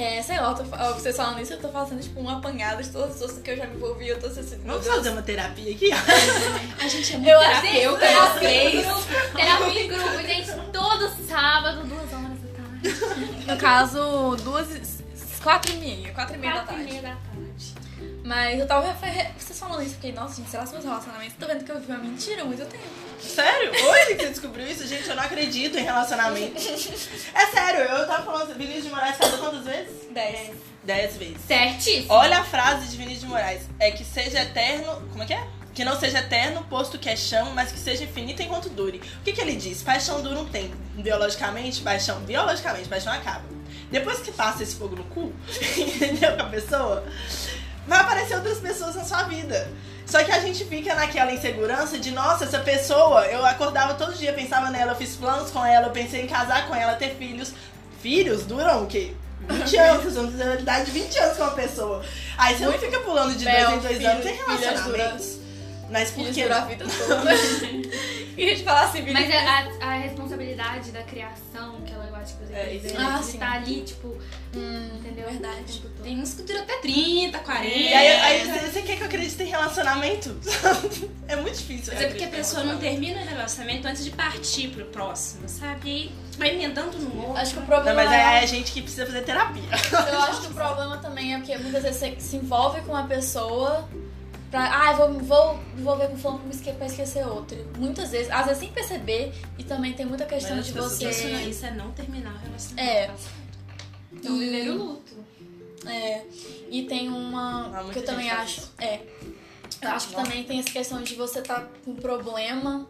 É, 0.00 0.22
sei 0.22 0.38
lá, 0.38 0.50
eu 0.50 0.54
tô, 0.54 0.64
fa- 0.64 0.92
vocês 0.92 1.16
falando 1.16 1.40
isso, 1.40 1.52
eu 1.54 1.60
tô 1.60 1.68
fazendo 1.70 2.00
tipo 2.00 2.20
um 2.20 2.28
apanhado 2.28 2.80
de 2.82 2.88
todas 2.90 3.12
as 3.12 3.18
coisas 3.18 3.42
que 3.42 3.50
eu 3.50 3.56
já 3.56 3.66
me 3.66 3.74
envolvi, 3.76 4.08
eu 4.08 4.20
tô 4.20 4.26
assim, 4.26 4.40
meu 4.58 4.58
Vamos 4.66 4.84
Deus. 4.84 4.96
fazer 4.96 5.10
uma 5.10 5.22
terapia 5.22 5.72
aqui? 5.74 5.90
A 5.92 6.86
gente 6.88 7.14
é 7.14 7.16
muito 7.18 7.30
Eu 7.30 7.38
terapeuta, 7.40 8.04
eu 8.06 8.34
três. 8.38 8.86
Terapia 9.34 9.82
em 9.84 9.88
grupo, 9.88 10.18
gente, 10.22 10.52
todo 10.72 11.08
sábado, 11.28 11.82
duas 11.84 12.12
horas 12.12 12.38
da 12.38 12.92
tarde. 12.92 13.46
No 13.46 13.56
caso, 13.56 14.36
duas. 14.42 14.68
quatro 15.42 15.72
e 15.72 15.76
meia, 15.78 16.12
quatro 16.14 16.34
e 16.36 16.38
meia 16.38 16.52
da 16.54 16.58
Quatro 16.60 16.74
e 16.74 16.78
tarde. 16.78 16.92
meia 16.92 17.02
da 17.02 17.08
tarde. 17.08 17.74
Mas 18.24 18.60
eu 18.60 18.66
tava 18.66 18.92
vocês 18.92 19.58
falando 19.58 19.80
isso, 19.82 19.90
eu 19.92 19.94
fiquei, 19.94 20.12
nossa, 20.12 20.36
gente, 20.36 20.50
será 20.50 20.62
que 20.64 20.72
meus 20.72 20.84
relacionamentos? 20.84 21.34
Tô 21.40 21.46
vendo 21.46 21.64
que 21.64 21.72
eu 21.72 21.80
vivi 21.80 21.92
uma 21.92 21.98
mentira 21.98 22.42
há 22.42 22.44
muito 22.44 22.64
tempo. 22.66 23.07
Sério? 23.20 23.70
Hoje 23.70 24.14
que 24.14 24.22
você 24.22 24.28
descobriu 24.28 24.66
isso? 24.66 24.86
Gente, 24.86 25.08
eu 25.08 25.16
não 25.16 25.22
acredito 25.22 25.78
em 25.78 25.82
relacionamento. 25.82 26.56
É 27.34 27.46
sério, 27.46 27.80
eu 27.80 28.06
tava 28.06 28.24
falando, 28.24 28.56
Vinícius 28.56 28.84
de 28.84 28.90
Moraes 28.90 29.16
casou 29.16 29.38
quantas 29.38 29.64
vezes? 29.64 30.08
Dez. 30.10 30.56
Dez 30.84 31.16
vezes. 31.16 31.38
Certíssimo. 31.46 32.06
Olha 32.08 32.38
a 32.38 32.44
frase 32.44 32.88
de 32.88 32.96
Vinícius 32.96 33.22
de 33.22 33.26
Moraes. 33.26 33.62
É 33.78 33.90
que 33.90 34.04
seja 34.04 34.40
eterno. 34.40 35.02
Como 35.10 35.22
é 35.22 35.26
que 35.26 35.34
é? 35.34 35.46
que 35.78 35.84
não 35.84 35.96
seja 35.96 36.18
eterno, 36.18 36.64
posto 36.64 36.98
que 36.98 37.08
é 37.08 37.14
chão, 37.14 37.52
mas 37.54 37.70
que 37.70 37.78
seja 37.78 38.02
infinito 38.02 38.42
enquanto 38.42 38.68
dure. 38.68 39.00
O 39.20 39.22
que, 39.22 39.32
que 39.32 39.40
ele 39.40 39.54
diz? 39.54 39.80
Paixão 39.80 40.20
dura 40.20 40.40
um 40.40 40.44
tempo. 40.44 40.76
Biologicamente, 40.96 41.82
paixão. 41.82 42.18
Biologicamente, 42.22 42.88
paixão 42.88 43.12
acaba. 43.12 43.44
Depois 43.88 44.18
que 44.18 44.32
passa 44.32 44.64
esse 44.64 44.74
fogo 44.74 44.96
no 44.96 45.04
cu, 45.04 45.32
entendeu? 45.78 46.34
Com 46.34 46.42
a 46.42 46.46
pessoa, 46.46 47.04
vai 47.86 48.00
aparecer 48.00 48.34
outras 48.34 48.58
pessoas 48.58 48.96
na 48.96 49.04
sua 49.04 49.22
vida. 49.24 49.70
Só 50.08 50.24
que 50.24 50.32
a 50.32 50.40
gente 50.40 50.64
fica 50.64 50.94
naquela 50.94 51.30
insegurança 51.30 51.98
de, 51.98 52.10
nossa, 52.12 52.44
essa 52.44 52.58
pessoa, 52.60 53.26
eu 53.26 53.44
acordava 53.44 53.92
todo 53.92 54.14
dia, 54.14 54.32
pensava 54.32 54.70
nela, 54.70 54.92
eu 54.92 54.96
fiz 54.96 55.14
planos 55.14 55.50
com 55.50 55.64
ela, 55.64 55.88
eu 55.88 55.90
pensei 55.90 56.22
em 56.22 56.26
casar 56.26 56.66
com 56.66 56.74
ela, 56.74 56.94
ter 56.94 57.14
filhos. 57.16 57.52
Filhos 58.00 58.44
duram 58.44 58.84
o 58.84 58.86
quê? 58.86 59.12
20 59.46 59.76
anos, 59.76 60.16
uma 60.16 60.54
idade 60.54 60.86
de 60.86 60.92
20 60.92 61.18
anos 61.18 61.36
com 61.36 61.42
uma 61.42 61.52
pessoa. 61.52 62.02
Aí 62.38 62.56
você 62.56 62.64
não 62.64 62.72
fica 62.72 63.00
pulando 63.00 63.36
de 63.36 63.44
dois 63.44 63.56
em 63.58 63.78
dois 63.80 63.96
filho, 63.98 64.10
anos, 64.10 64.24
filhas 64.24 64.46
relacionamentos. 64.46 65.38
Mas 65.90 66.10
por 66.10 66.26
que 66.30 66.42
a 66.42 66.60
vida 66.60 66.86
toda. 66.86 67.30
e 68.38 68.44
a 68.46 68.48
gente 68.54 68.64
fala 68.64 68.82
assim, 68.82 69.02
Mas 69.12 69.30
a, 69.34 69.86
a 69.86 69.94
responsabilidade 69.94 70.90
da 70.92 71.02
criação, 71.02 71.80
que 71.84 71.92
ela 71.92 72.06
eu 72.08 72.16
acho 72.16 72.36
que 72.36 72.46
você 72.46 72.54
É, 72.54 72.66
dizer, 72.78 72.96
Ah, 72.98 73.20
estar 73.20 73.52
ali, 73.52 73.82
tipo, 73.82 74.16
Hum, 74.56 74.90
entendeu? 74.98 75.26
verdade. 75.28 75.60
O 75.60 75.64
tempo 75.66 75.88
todo. 75.96 76.04
Tem 76.04 76.20
uns 76.20 76.34
que 76.34 76.42
duram 76.42 76.60
até 76.62 76.78
30, 76.78 77.38
40. 77.38 77.66
E 77.66 77.94
aí, 77.94 78.08
aí 78.08 78.46
você, 78.46 78.70
você 78.70 78.82
quer 78.82 78.96
que 78.96 79.02
eu 79.02 79.06
acredite 79.06 79.42
em 79.42 79.46
relacionamento? 79.46 80.36
é 81.28 81.36
muito 81.36 81.58
difícil. 81.58 81.92
Mas 81.92 82.02
é 82.02 82.08
porque 82.08 82.24
a 82.24 82.28
pessoa 82.28 82.64
não 82.64 82.78
termina 82.78 83.20
o 83.20 83.24
relacionamento 83.26 83.86
antes 83.86 84.04
de 84.04 84.10
partir 84.10 84.68
pro 84.68 84.84
próximo, 84.86 85.48
sabe? 85.48 85.80
E 85.88 85.92
aí 85.92 86.12
vai 86.38 86.54
emendando 86.54 86.96
no 86.98 87.26
outro. 87.26 87.36
Acho 87.36 87.52
que 87.52 87.58
o 87.58 87.60
Não, 87.60 87.66
problema 87.66 88.04
mas 88.04 88.12
é... 88.12 88.24
aí 88.24 88.36
é 88.36 88.44
a 88.44 88.46
gente 88.46 88.72
que 88.72 88.80
precisa 88.82 89.04
fazer 89.06 89.22
terapia. 89.22 89.62
Eu 90.12 90.20
acho 90.22 90.40
que 90.42 90.46
o 90.48 90.54
problema 90.54 90.96
também 90.98 91.34
é 91.34 91.38
porque 91.38 91.56
muitas 91.58 91.82
vezes 91.82 91.98
você 92.00 92.16
se 92.18 92.36
envolve 92.36 92.80
com 92.82 92.92
uma 92.92 93.06
pessoa 93.06 93.88
pra. 94.50 94.82
Ah, 94.82 94.92
eu 94.92 94.96
vou 94.96 95.08
me 95.10 95.22
vou 95.22 95.56
me 95.74 95.80
envolver 95.80 96.08
com 96.08 96.16
fulano 96.16 96.40
pra 96.40 96.50
esque- 96.50 96.72
pra 96.72 96.86
esquecer 96.86 97.26
outro. 97.26 97.56
Muitas 97.78 98.10
vezes, 98.10 98.30
às 98.30 98.46
vezes 98.46 98.60
sem 98.60 98.72
perceber, 98.72 99.32
e 99.58 99.64
também 99.64 99.92
tem 99.92 100.06
muita 100.06 100.24
questão 100.26 100.56
Mas 100.56 100.66
as 100.68 100.72
de 100.72 100.72
você. 100.80 101.08
Isso, 101.10 101.28
não- 101.28 101.40
isso 101.48 101.66
é 101.66 101.70
não 101.72 101.90
terminar 101.92 102.34
o 102.34 102.38
relacionamento. 102.38 102.80
É. 102.80 103.10
Então, 104.12 104.36
E- 104.36 104.38
viver 104.40 104.70
o 104.70 104.74
luto. 104.74 105.12
É. 105.86 106.22
E 106.70 106.82
tem 106.84 107.08
uma. 107.08 107.68
Muita 107.68 107.92
que 107.92 107.98
eu 108.00 108.04
também 108.04 108.30
acho. 108.30 108.60
isso. 108.60 108.72
É. 108.78 109.00
Eu 109.80 109.90
acho 109.90 110.08
que 110.08 110.14
também 110.16 110.42
tem 110.42 110.58
essa 110.58 110.70
questão 110.70 111.00
de 111.04 111.14
você 111.14 111.40
tá 111.40 111.64
com 111.84 111.92
um 111.92 111.94
problema 111.96 112.84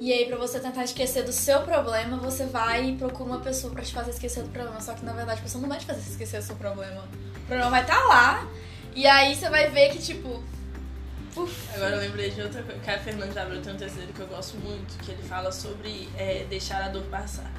e 0.00 0.12
aí 0.12 0.26
pra 0.26 0.36
você 0.36 0.58
tentar 0.58 0.82
esquecer 0.82 1.22
do 1.22 1.30
seu 1.30 1.60
problema, 1.60 2.16
você 2.16 2.46
vai 2.46 2.88
e 2.88 2.96
procura 2.96 3.30
uma 3.30 3.38
pessoa 3.40 3.72
pra 3.72 3.80
te 3.84 3.92
fazer 3.92 4.10
esquecer 4.10 4.42
do 4.42 4.48
problema. 4.48 4.80
Só 4.80 4.92
que 4.92 5.04
na 5.04 5.12
verdade 5.12 5.38
a 5.38 5.42
pessoa 5.44 5.62
não 5.62 5.68
vai 5.68 5.78
te 5.78 5.86
fazer 5.86 6.00
esquecer 6.00 6.40
do 6.40 6.44
seu 6.44 6.56
problema. 6.56 7.04
O 7.36 7.46
problema 7.46 7.70
vai 7.70 7.82
estar 7.82 8.02
lá 8.06 8.48
e 8.96 9.06
aí 9.06 9.36
você 9.36 9.48
vai 9.48 9.70
ver 9.70 9.90
que 9.92 9.98
tipo. 10.00 10.42
Uf, 11.34 11.68
Agora 11.74 11.96
eu 11.96 12.00
lembrei 12.00 12.30
de 12.30 12.42
outra 12.42 12.62
coisa. 12.62 12.80
Que 12.80 12.90
a 12.90 12.98
Fernanda 12.98 13.32
de 13.32 13.38
Abreu 13.38 13.62
tem 13.62 13.72
um 13.72 13.76
terceiro 13.76 14.12
que 14.12 14.20
eu 14.20 14.26
gosto 14.26 14.56
muito, 14.58 14.98
que 15.02 15.10
ele 15.12 15.22
fala 15.22 15.50
sobre 15.50 16.08
é, 16.16 16.44
deixar 16.48 16.84
a 16.84 16.88
dor 16.88 17.04
passar. 17.04 17.50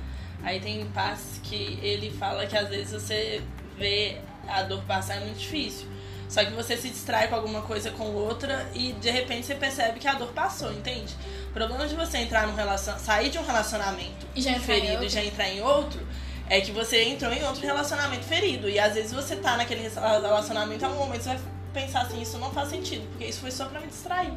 Aí 0.43 0.59
tem 0.59 0.85
passos 0.87 1.39
que 1.41 1.79
ele 1.81 2.11
fala 2.11 2.45
que 2.45 2.57
às 2.57 2.69
vezes 2.69 2.91
você 2.91 3.41
vê 3.77 4.17
a 4.47 4.63
dor 4.63 4.83
passar 4.83 5.15
é 5.15 5.19
muito 5.21 5.39
difícil. 5.39 5.87
Só 6.29 6.43
que 6.43 6.51
você 6.51 6.75
se 6.75 6.89
distrai 6.89 7.27
com 7.27 7.35
alguma 7.35 7.61
coisa 7.61 7.91
com 7.91 8.05
outra 8.05 8.67
e 8.73 8.93
de 8.93 9.09
repente 9.09 9.45
você 9.45 9.55
percebe 9.55 9.99
que 9.99 10.07
a 10.07 10.13
dor 10.13 10.33
passou, 10.33 10.71
entende? 10.71 11.13
O 11.49 11.53
problema 11.53 11.87
de 11.87 11.95
você 11.95 12.17
entrar 12.17 12.47
num 12.47 12.55
relacion... 12.55 12.97
sair 12.97 13.29
de 13.29 13.37
um 13.37 13.45
relacionamento 13.45 14.25
E 14.35 14.41
já 14.41 14.59
ferido 14.59 15.03
e 15.03 15.09
já 15.09 15.23
entrar 15.23 15.47
em 15.49 15.61
outro 15.61 16.05
é 16.49 16.59
que 16.59 16.71
você 16.71 17.03
entrou 17.03 17.31
em 17.31 17.43
outro 17.43 17.61
relacionamento 17.61 18.25
ferido. 18.25 18.69
E 18.69 18.79
às 18.79 18.93
vezes 18.95 19.13
você 19.13 19.35
tá 19.35 19.57
naquele 19.57 19.87
relacionamento, 19.87 20.83
em 20.83 20.87
algum 20.87 20.99
momento 20.99 21.23
você 21.23 21.29
vai 21.29 21.52
pensar 21.73 22.01
assim, 22.01 22.21
isso 22.21 22.37
não 22.37 22.51
faz 22.51 22.69
sentido, 22.69 23.07
porque 23.09 23.25
isso 23.25 23.39
foi 23.41 23.51
só 23.51 23.65
pra 23.65 23.79
me 23.79 23.87
distrair. 23.87 24.31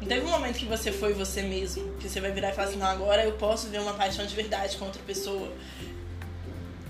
Não 0.00 0.08
teve 0.08 0.24
um 0.26 0.30
momento 0.30 0.56
que 0.58 0.64
você 0.66 0.90
foi 0.90 1.12
você 1.12 1.42
mesmo, 1.42 1.92
que 1.98 2.08
você 2.08 2.20
vai 2.20 2.32
virar 2.32 2.50
e 2.50 2.52
falar 2.54 2.68
assim, 2.68 2.78
não, 2.78 2.86
agora 2.86 3.22
eu 3.24 3.32
posso 3.32 3.68
ver 3.68 3.80
uma 3.80 3.92
paixão 3.94 4.24
de 4.26 4.34
verdade 4.34 4.76
com 4.76 4.86
outra 4.86 5.02
pessoa. 5.06 5.52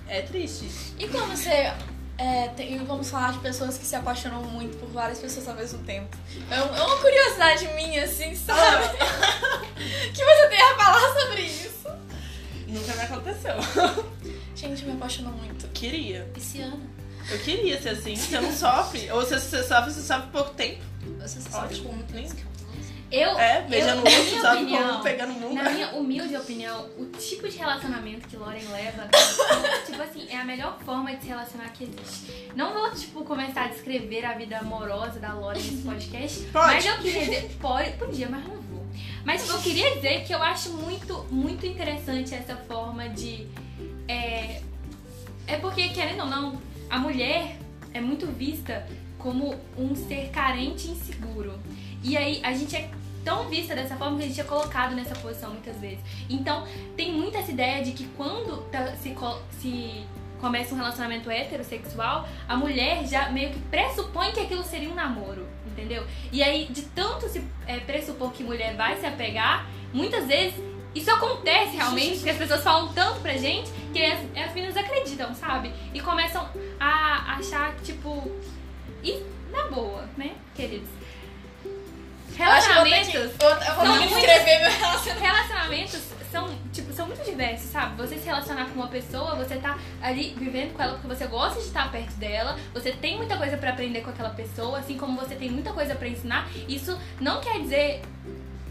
É 0.08 0.22
triste. 0.22 0.68
E 0.98 1.06
quando 1.08 1.30
você. 1.36 1.72
É, 2.18 2.48
tem, 2.48 2.76
vamos 2.84 3.08
falar 3.08 3.32
de 3.32 3.38
pessoas 3.38 3.78
que 3.78 3.84
se 3.86 3.96
apaixonam 3.96 4.42
muito 4.42 4.76
por 4.76 4.90
várias 4.90 5.18
pessoas 5.18 5.48
ao 5.48 5.54
mesmo 5.54 5.78
tempo. 5.84 6.14
É, 6.50 6.60
um- 6.62 6.76
é 6.76 6.82
uma 6.82 6.96
curiosidade 6.98 7.66
minha, 7.74 8.04
assim, 8.04 8.34
sabe? 8.36 8.88
que 10.14 10.22
você 10.24 10.48
tem 10.48 10.60
a 10.60 10.74
falar 10.76 11.18
sobre 11.20 11.42
isso. 11.42 11.88
Nunca 12.66 12.94
me 12.94 13.00
aconteceu. 13.02 13.54
Gente, 14.54 14.84
me 14.84 14.92
apaixonou 14.92 15.32
muito. 15.32 15.66
Queria. 15.68 16.30
Esse 16.36 16.60
ano. 16.60 16.80
Eu 17.30 17.38
queria 17.40 17.80
ser 17.80 17.90
assim. 17.90 18.16
Você 18.16 18.40
não 18.40 18.52
sofre. 18.52 19.10
Ou 19.10 19.22
se 19.24 19.38
você 19.38 19.62
sofre, 19.62 19.92
você 19.92 20.02
sofre 20.02 20.28
pouco 20.30 20.50
tempo. 20.50 20.82
Você 21.20 21.40
só 21.40 21.62
Ótimo. 21.62 21.74
tipo, 21.76 21.92
muito 21.92 22.14
Lindo. 22.14 22.50
Eu, 23.12 23.36
É, 23.40 23.62
beijando 23.62 24.06
eu, 24.08 24.12
o 24.12 24.16
outro, 24.16 24.40
sofre 24.40 24.62
opinião, 24.62 24.88
como 24.88 25.02
pegando 25.02 25.32
mundo. 25.32 25.54
Na 25.54 25.70
minha 25.70 25.88
humilde 25.94 26.36
opinião, 26.36 26.88
o 26.96 27.06
tipo 27.06 27.48
de 27.48 27.56
relacionamento 27.58 28.28
que 28.28 28.36
Lauren 28.36 28.62
leva, 28.70 29.08
tipo 29.84 30.00
assim, 30.00 30.28
é 30.30 30.36
a 30.36 30.44
melhor 30.44 30.78
forma 30.84 31.12
de 31.16 31.22
se 31.22 31.26
relacionar 31.26 31.70
que 31.70 31.84
existe. 31.84 32.50
Não 32.54 32.72
vou, 32.72 32.88
tipo, 32.92 33.24
começar 33.24 33.64
a 33.64 33.68
descrever 33.68 34.24
a 34.24 34.34
vida 34.34 34.58
amorosa 34.58 35.18
da 35.18 35.32
Lauren 35.32 35.60
nesse 35.60 35.82
podcast, 35.82 36.40
Pode. 36.52 36.66
mas 36.74 36.86
eu 36.86 36.98
queria 36.98 37.20
dizer, 37.24 37.56
pode, 37.60 37.90
podia, 37.94 38.28
mas 38.28 38.44
não 38.44 38.54
vou. 38.62 38.86
Mas 39.24 39.42
tipo, 39.42 39.54
eu 39.54 39.60
queria 39.60 39.94
dizer 39.96 40.24
que 40.24 40.32
eu 40.32 40.40
acho 40.40 40.70
muito, 40.70 41.26
muito 41.32 41.66
interessante 41.66 42.32
essa 42.32 42.54
forma 42.56 43.08
de. 43.08 43.48
É, 44.06 44.62
é 45.48 45.56
porque, 45.60 45.88
querendo 45.88 46.20
ou 46.20 46.26
não, 46.26 46.62
a 46.90 46.98
mulher 46.98 47.56
é 47.94 48.00
muito 48.00 48.26
vista 48.26 48.86
como 49.18 49.54
um 49.78 49.94
ser 49.94 50.30
carente 50.30 50.88
e 50.88 50.90
inseguro. 50.92 51.58
E 52.02 52.16
aí 52.16 52.40
a 52.42 52.52
gente 52.52 52.74
é 52.74 52.90
tão 53.24 53.48
vista 53.48 53.74
dessa 53.74 53.96
forma 53.96 54.18
que 54.18 54.24
a 54.24 54.26
gente 54.28 54.40
é 54.40 54.44
colocado 54.44 54.94
nessa 54.94 55.14
posição 55.14 55.50
muitas 55.50 55.76
vezes. 55.78 56.00
Então 56.28 56.66
tem 56.96 57.12
muito 57.12 57.36
essa 57.36 57.50
ideia 57.50 57.84
de 57.84 57.92
que 57.92 58.06
quando 58.16 58.62
tá- 58.70 58.94
se, 58.96 59.14
se 59.60 60.04
começa 60.40 60.74
um 60.74 60.78
relacionamento 60.78 61.30
heterossexual, 61.30 62.26
a 62.48 62.56
mulher 62.56 63.06
já 63.06 63.28
meio 63.28 63.50
que 63.50 63.58
pressupõe 63.58 64.32
que 64.32 64.40
aquilo 64.40 64.62
seria 64.64 64.88
um 64.88 64.94
namoro, 64.94 65.46
entendeu? 65.66 66.02
E 66.32 66.42
aí, 66.42 66.66
de 66.70 66.82
tanto 66.82 67.28
se 67.28 67.44
é, 67.66 67.78
pressupor 67.80 68.32
que 68.32 68.42
mulher 68.42 68.74
vai 68.74 68.98
se 68.98 69.04
apegar, 69.04 69.68
muitas 69.92 70.26
vezes 70.26 70.58
isso 70.94 71.10
acontece 71.10 71.76
realmente, 71.76 72.16
porque 72.24 72.30
as 72.30 72.38
pessoas 72.38 72.62
falam 72.62 72.88
tanto 72.94 73.20
pra 73.20 73.36
gente 73.36 73.70
que 73.92 74.04
as, 74.04 74.18
as 74.46 74.54
meninas 74.54 74.76
acreditam, 74.76 75.34
sabe? 75.34 75.72
E 75.92 76.00
começam 76.00 76.48
a 76.78 77.36
achar 77.36 77.74
tipo. 77.82 78.30
E 79.02 79.22
na 79.50 79.68
boa, 79.68 80.04
né, 80.16 80.32
queridos? 80.54 80.88
Que 82.66 82.70
eu 82.70 82.74
vou 82.74 82.84
ter 82.84 82.90
que- 82.90 83.18
Relacionamentos. 83.18 83.40
Eu, 83.42 83.74
vou 83.74 83.98
ter 83.98 83.98
que 84.08 84.14
escrever 84.14 84.60
meu 84.60 84.70
relacionamento. 84.70 85.20
Relacionamentos 85.20 86.00
são, 86.30 86.48
tipo, 86.72 86.92
são 86.92 87.06
muito 87.06 87.24
diversos, 87.24 87.70
sabe? 87.70 87.96
Você 87.96 88.16
se 88.16 88.24
relacionar 88.24 88.66
com 88.66 88.74
uma 88.74 88.86
pessoa, 88.88 89.34
você 89.34 89.56
tá 89.56 89.76
ali 90.00 90.34
vivendo 90.38 90.72
com 90.74 90.82
ela 90.82 90.92
porque 90.92 91.08
você 91.08 91.26
gosta 91.26 91.58
de 91.60 91.66
estar 91.66 91.90
perto 91.90 92.12
dela, 92.14 92.56
você 92.72 92.92
tem 92.92 93.16
muita 93.16 93.36
coisa 93.36 93.56
pra 93.56 93.70
aprender 93.70 94.02
com 94.02 94.10
aquela 94.10 94.30
pessoa, 94.30 94.78
assim 94.78 94.96
como 94.96 95.18
você 95.20 95.34
tem 95.34 95.50
muita 95.50 95.72
coisa 95.72 95.94
pra 95.96 96.06
ensinar. 96.08 96.48
Isso 96.68 96.96
não 97.20 97.40
quer 97.40 97.60
dizer 97.60 98.02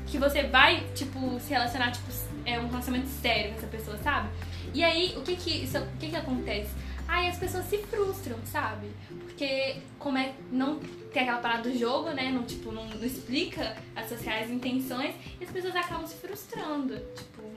que 0.07 0.17
você 0.17 0.43
vai, 0.43 0.85
tipo, 0.95 1.39
se 1.39 1.49
relacionar, 1.49 1.91
tipo, 1.91 2.07
é 2.45 2.57
um 2.57 2.69
relacionamento 2.69 3.09
sério 3.21 3.51
com 3.51 3.57
essa 3.57 3.67
pessoa, 3.67 3.97
sabe? 4.03 4.29
E 4.73 4.83
aí, 4.83 5.13
o 5.17 5.21
que 5.21 5.35
que, 5.35 5.63
isso, 5.63 5.77
o 5.77 5.97
que 5.99 6.09
que 6.09 6.15
acontece? 6.15 6.69
Aí 7.07 7.27
as 7.27 7.37
pessoas 7.37 7.65
se 7.65 7.79
frustram, 7.79 8.37
sabe? 8.45 8.87
Porque 9.09 9.77
como 9.97 10.17
é, 10.17 10.31
não 10.51 10.79
tem 11.11 11.23
aquela 11.23 11.39
parada 11.39 11.63
do 11.69 11.77
jogo, 11.77 12.09
né? 12.11 12.29
Não, 12.31 12.43
tipo, 12.43 12.71
não, 12.71 12.85
não 12.85 13.03
explica 13.03 13.75
as 13.95 14.07
suas 14.09 14.21
reais 14.21 14.49
intenções 14.51 15.15
e 15.39 15.43
as 15.43 15.49
pessoas 15.49 15.75
acabam 15.75 16.05
se 16.05 16.15
frustrando. 16.15 16.95
Tipo, 17.15 17.49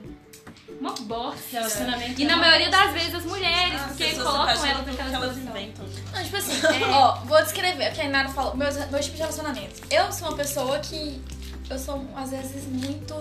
uma 0.79 0.91
bosta. 0.93 1.39
Relacionamento 1.51 2.19
E 2.19 2.23
é 2.23 2.27
na 2.27 2.33
uma 2.35 2.41
maioria 2.41 2.69
bosta. 2.71 2.85
das 2.85 2.93
vezes 2.93 3.15
as 3.15 3.25
mulheres, 3.25 3.75
As 3.81 3.87
porque 3.89 4.11
colocam 4.15 4.65
elas 4.65 4.85
naquela 4.87 5.09
que 5.09 5.15
elas 5.15 5.37
inventam. 5.37 5.85
Não, 6.13 6.23
tipo 6.23 6.37
assim, 6.37 6.59
ó, 6.91 7.15
vou 7.25 7.41
descrever, 7.43 7.93
que 7.93 8.01
a 8.01 8.05
Inara 8.05 8.29
falou, 8.29 8.55
meus, 8.57 8.75
meus 8.75 9.05
tipos 9.05 9.11
de 9.11 9.17
relacionamentos. 9.17 9.81
Eu 9.91 10.11
sou 10.11 10.29
uma 10.29 10.37
pessoa 10.37 10.79
que. 10.79 11.21
Eu 11.69 11.77
sou, 11.77 12.03
às 12.15 12.31
vezes, 12.31 12.65
muito. 12.65 13.13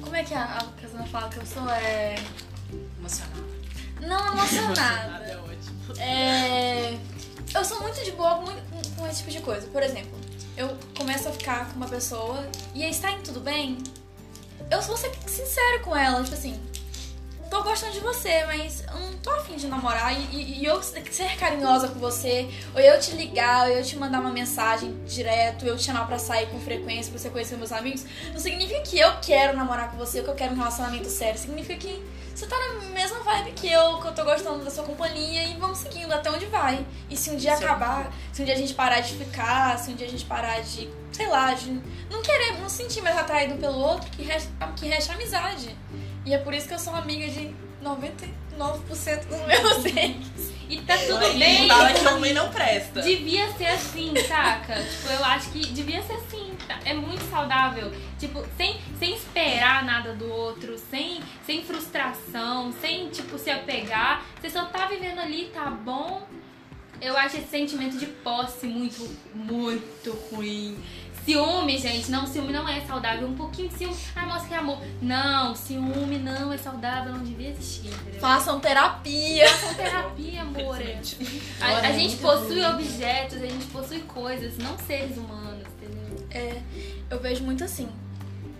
Como 0.00 0.14
é 0.14 0.22
que 0.22 0.34
a, 0.34 0.44
a 0.44 0.64
Casana 0.80 1.06
fala 1.06 1.28
que 1.30 1.38
eu 1.38 1.46
sou? 1.46 1.68
É. 1.70 2.16
Emocional. 2.98 3.44
Não 4.00 4.32
emocionada. 4.34 5.08
Nada 5.10 5.24
é 5.26 5.36
ótimo. 5.36 6.00
É. 6.00 6.98
Eu 7.54 7.64
sou 7.64 7.80
muito 7.80 8.04
de 8.04 8.12
boa 8.12 8.36
com, 8.36 8.44
com- 8.46 8.90
com 8.96 9.06
esse 9.06 9.18
tipo 9.18 9.30
de 9.30 9.40
coisa. 9.40 9.66
Por 9.68 9.82
exemplo, 9.82 10.18
eu 10.56 10.76
começo 10.96 11.28
a 11.28 11.32
ficar 11.32 11.68
com 11.70 11.76
uma 11.76 11.88
pessoa 11.88 12.46
e 12.74 12.82
aí 12.84 12.90
está 12.90 13.10
indo 13.12 13.22
tudo 13.22 13.40
bem. 13.40 13.78
Eu 14.70 14.80
vou 14.82 14.96
ser 14.96 15.12
sincero 15.26 15.80
com 15.82 15.96
ela, 15.96 16.22
tipo 16.22 16.34
assim. 16.34 16.60
Tô 17.50 17.62
gostando 17.62 17.92
de 17.92 18.00
você, 18.00 18.44
mas 18.46 18.82
eu 18.86 18.98
não 19.00 19.12
tô 19.18 19.30
afim 19.30 19.56
de 19.56 19.66
namorar. 19.66 20.12
E, 20.12 20.24
e- 20.36 20.60
e 20.60 20.64
eu 20.64 20.82
ser 20.82 21.36
carinhosa 21.38 21.88
com 21.88 21.98
você, 21.98 22.48
ou 22.74 22.80
eu 22.80 22.98
te 23.00 23.12
ligar, 23.12 23.66
ou 23.68 23.72
eu 23.74 23.82
te 23.82 23.96
mandar 23.96 24.20
uma 24.20 24.30
mensagem 24.30 24.96
direto, 25.04 25.64
eu 25.66 25.76
te 25.76 25.84
chamar 25.84 26.06
pra 26.06 26.18
sair 26.18 26.46
com 26.48 26.60
frequência, 26.60 27.10
pra 27.10 27.20
você 27.20 27.30
conhecer 27.30 27.56
meus 27.56 27.72
amigos, 27.72 28.04
não 28.32 28.38
significa 28.40 28.80
que 28.82 28.98
eu 28.98 29.12
quero 29.20 29.56
namorar 29.56 29.90
com 29.90 29.96
você, 29.96 30.18
ou 30.18 30.24
que 30.24 30.30
eu 30.30 30.34
quero 30.34 30.52
um 30.54 30.56
relacionamento 30.56 31.08
sério. 31.08 31.38
Significa 31.38 31.78
que 31.78 32.02
você 32.34 32.46
tá 32.46 32.56
na 32.58 32.88
mesma 32.90 33.20
vibe 33.20 33.52
que 33.52 33.70
eu, 33.72 33.98
que 33.98 34.08
eu 34.08 34.12
tô 34.14 34.22
gostando 34.24 34.62
da 34.62 34.70
sua 34.70 34.84
companhia 34.84 35.44
e 35.44 35.54
vamos 35.56 35.78
seguindo 35.78 36.12
até 36.12 36.30
onde 36.30 36.44
vai. 36.46 36.84
E 37.08 37.16
se 37.16 37.30
um 37.30 37.36
dia 37.36 37.56
Sim. 37.56 37.64
acabar, 37.64 38.12
se 38.32 38.42
um 38.42 38.44
dia 38.44 38.54
a 38.54 38.58
gente 38.58 38.74
parar 38.74 39.00
de 39.00 39.14
ficar, 39.14 39.78
se 39.78 39.90
um 39.90 39.94
dia 39.94 40.06
a 40.06 40.10
gente 40.10 40.24
parar 40.26 40.60
de, 40.60 40.90
sei 41.12 41.26
lá, 41.28 41.54
de 41.54 41.70
não 42.10 42.20
querer, 42.22 42.60
não 42.60 42.68
sentir 42.68 43.00
mais 43.00 43.16
atraído 43.16 43.54
um 43.54 43.58
pelo 43.58 43.78
outro, 43.78 44.10
que 44.10 44.22
resta, 44.22 44.50
que 44.76 44.86
resta 44.86 45.14
amizade. 45.14 45.74
E 46.26 46.34
é 46.34 46.38
por 46.38 46.52
isso 46.52 46.66
que 46.68 46.74
eu 46.74 46.78
sou 46.78 46.92
amiga 46.94 47.26
de 47.28 47.54
99% 47.82 49.26
dos 49.26 49.46
meus 49.46 49.84
ex. 49.96 50.52
E 50.68 50.80
tá 50.80 50.98
tudo 50.98 51.24
Aí 51.24 51.38
bem. 51.38 51.68
Fala 51.68 51.92
que 51.92 52.06
homem 52.08 52.34
não 52.34 52.50
presta. 52.50 53.00
Devia 53.00 53.48
ser 53.52 53.66
assim, 53.66 54.12
saca? 54.26 54.74
tipo, 54.74 55.12
eu 55.12 55.24
acho 55.24 55.50
que 55.50 55.64
devia 55.68 56.02
ser 56.02 56.14
assim. 56.14 56.56
tá? 56.66 56.80
É 56.84 56.92
muito 56.92 57.22
saudável. 57.30 57.92
Tipo, 58.18 58.44
sem, 58.56 58.76
sem 58.98 59.14
esperar 59.14 59.84
nada 59.84 60.14
do 60.14 60.28
outro, 60.28 60.76
sem, 60.90 61.20
sem 61.46 61.62
frustração, 61.62 62.74
sem, 62.80 63.08
tipo, 63.10 63.38
se 63.38 63.48
apegar. 63.48 64.24
Você 64.40 64.50
só 64.50 64.64
tá 64.64 64.86
vivendo 64.86 65.20
ali, 65.20 65.50
tá 65.54 65.70
bom? 65.70 66.26
Eu 67.00 67.16
acho 67.16 67.36
esse 67.36 67.48
sentimento 67.48 67.98
de 67.98 68.06
posse 68.06 68.66
muito, 68.66 69.08
muito 69.34 70.10
ruim. 70.32 70.82
Ciúme, 71.26 71.76
gente, 71.76 72.08
não, 72.08 72.24
ciúme 72.24 72.52
não 72.52 72.68
é 72.68 72.80
saudável. 72.82 73.26
Um 73.26 73.34
pouquinho 73.34 73.68
de 73.68 73.74
ciúme, 73.78 73.96
ah, 74.14 74.26
mostra 74.26 74.46
que 74.48 74.54
é 74.54 74.58
amor. 74.58 74.78
Não, 75.02 75.56
ciúme 75.56 76.18
não 76.18 76.52
é 76.52 76.56
saudável, 76.56 77.12
não 77.14 77.24
devia 77.24 77.50
existir. 77.50 77.88
entendeu? 77.88 78.20
Façam 78.20 78.60
terapia. 78.60 79.48
Façam 79.48 79.74
terapia, 79.74 80.42
amor. 80.42 80.78
A, 81.60 81.88
a 81.88 81.92
gente 81.92 82.16
possui 82.18 82.64
objetos, 82.64 83.42
a 83.42 83.46
gente 83.46 83.66
possui 83.66 84.02
coisas, 84.02 84.56
não 84.58 84.78
seres 84.78 85.16
humanos, 85.16 85.66
entendeu? 85.82 86.26
É, 86.30 86.62
eu 87.10 87.18
vejo 87.18 87.42
muito 87.42 87.64
assim, 87.64 87.88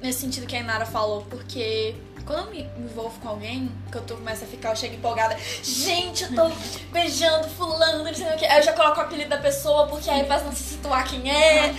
nesse 0.02 0.22
sentido 0.22 0.44
que 0.44 0.56
a 0.56 0.58
Inara 0.58 0.86
falou, 0.86 1.22
porque 1.22 1.94
quando 2.26 2.40
eu 2.40 2.50
me 2.50 2.68
envolvo 2.78 3.18
com 3.20 3.28
alguém, 3.28 3.70
que 3.90 3.96
eu 3.96 4.02
tô, 4.02 4.16
começo 4.16 4.44
a 4.44 4.46
ficar, 4.48 4.70
eu 4.70 4.76
chego 4.76 4.96
empolgada, 4.96 5.36
gente, 5.62 6.24
eu 6.24 6.34
tô 6.34 6.50
beijando 6.92 7.48
fulano, 7.50 8.02
não 8.02 8.12
sei 8.12 8.26
o 8.26 8.36
que. 8.36 8.44
Aí 8.44 8.58
eu 8.58 8.64
já 8.64 8.72
coloco 8.72 8.98
o 8.98 9.02
apelido 9.04 9.30
da 9.30 9.38
pessoa, 9.38 9.86
porque 9.86 10.10
aí 10.10 10.26
faz 10.26 10.42
não 10.42 10.52
se 10.52 10.62
situar 10.62 11.08
quem 11.08 11.30
é. 11.30 11.72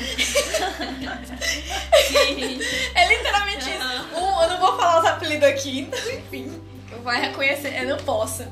É 2.95 3.07
literalmente 3.09 3.69
isso. 3.69 4.15
Um, 4.15 4.41
eu 4.41 4.49
não 4.49 4.59
vou 4.59 4.77
falar 4.77 5.01
os 5.01 5.05
apelidos 5.05 5.47
aqui, 5.47 5.81
então, 5.81 5.99
enfim. 6.11 6.63
Vai 7.03 7.21
reconhecer, 7.21 7.77
eu 7.81 7.89
não 7.89 7.97
posso. 8.03 8.43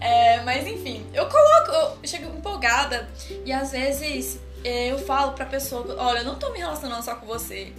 É, 0.00 0.40
mas 0.42 0.66
enfim, 0.66 1.04
eu 1.12 1.26
coloco, 1.28 1.72
eu 2.02 2.08
chego 2.08 2.26
empolgada 2.36 3.08
e 3.44 3.52
às 3.52 3.72
vezes 3.72 4.38
eu 4.62 4.98
falo 4.98 5.32
pra 5.32 5.46
pessoa, 5.46 5.96
olha, 5.98 6.18
eu 6.18 6.24
não 6.24 6.36
tô 6.36 6.50
me 6.50 6.58
relacionando 6.58 7.02
só 7.02 7.14
com 7.14 7.26
você. 7.26 7.72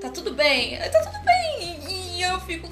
Tá 0.00 0.10
tudo 0.10 0.34
bem? 0.34 0.78
Tá 0.78 1.00
tudo 1.00 1.24
bem. 1.24 1.80
E, 1.88 2.22
eu 2.22 2.40
fico. 2.40 2.68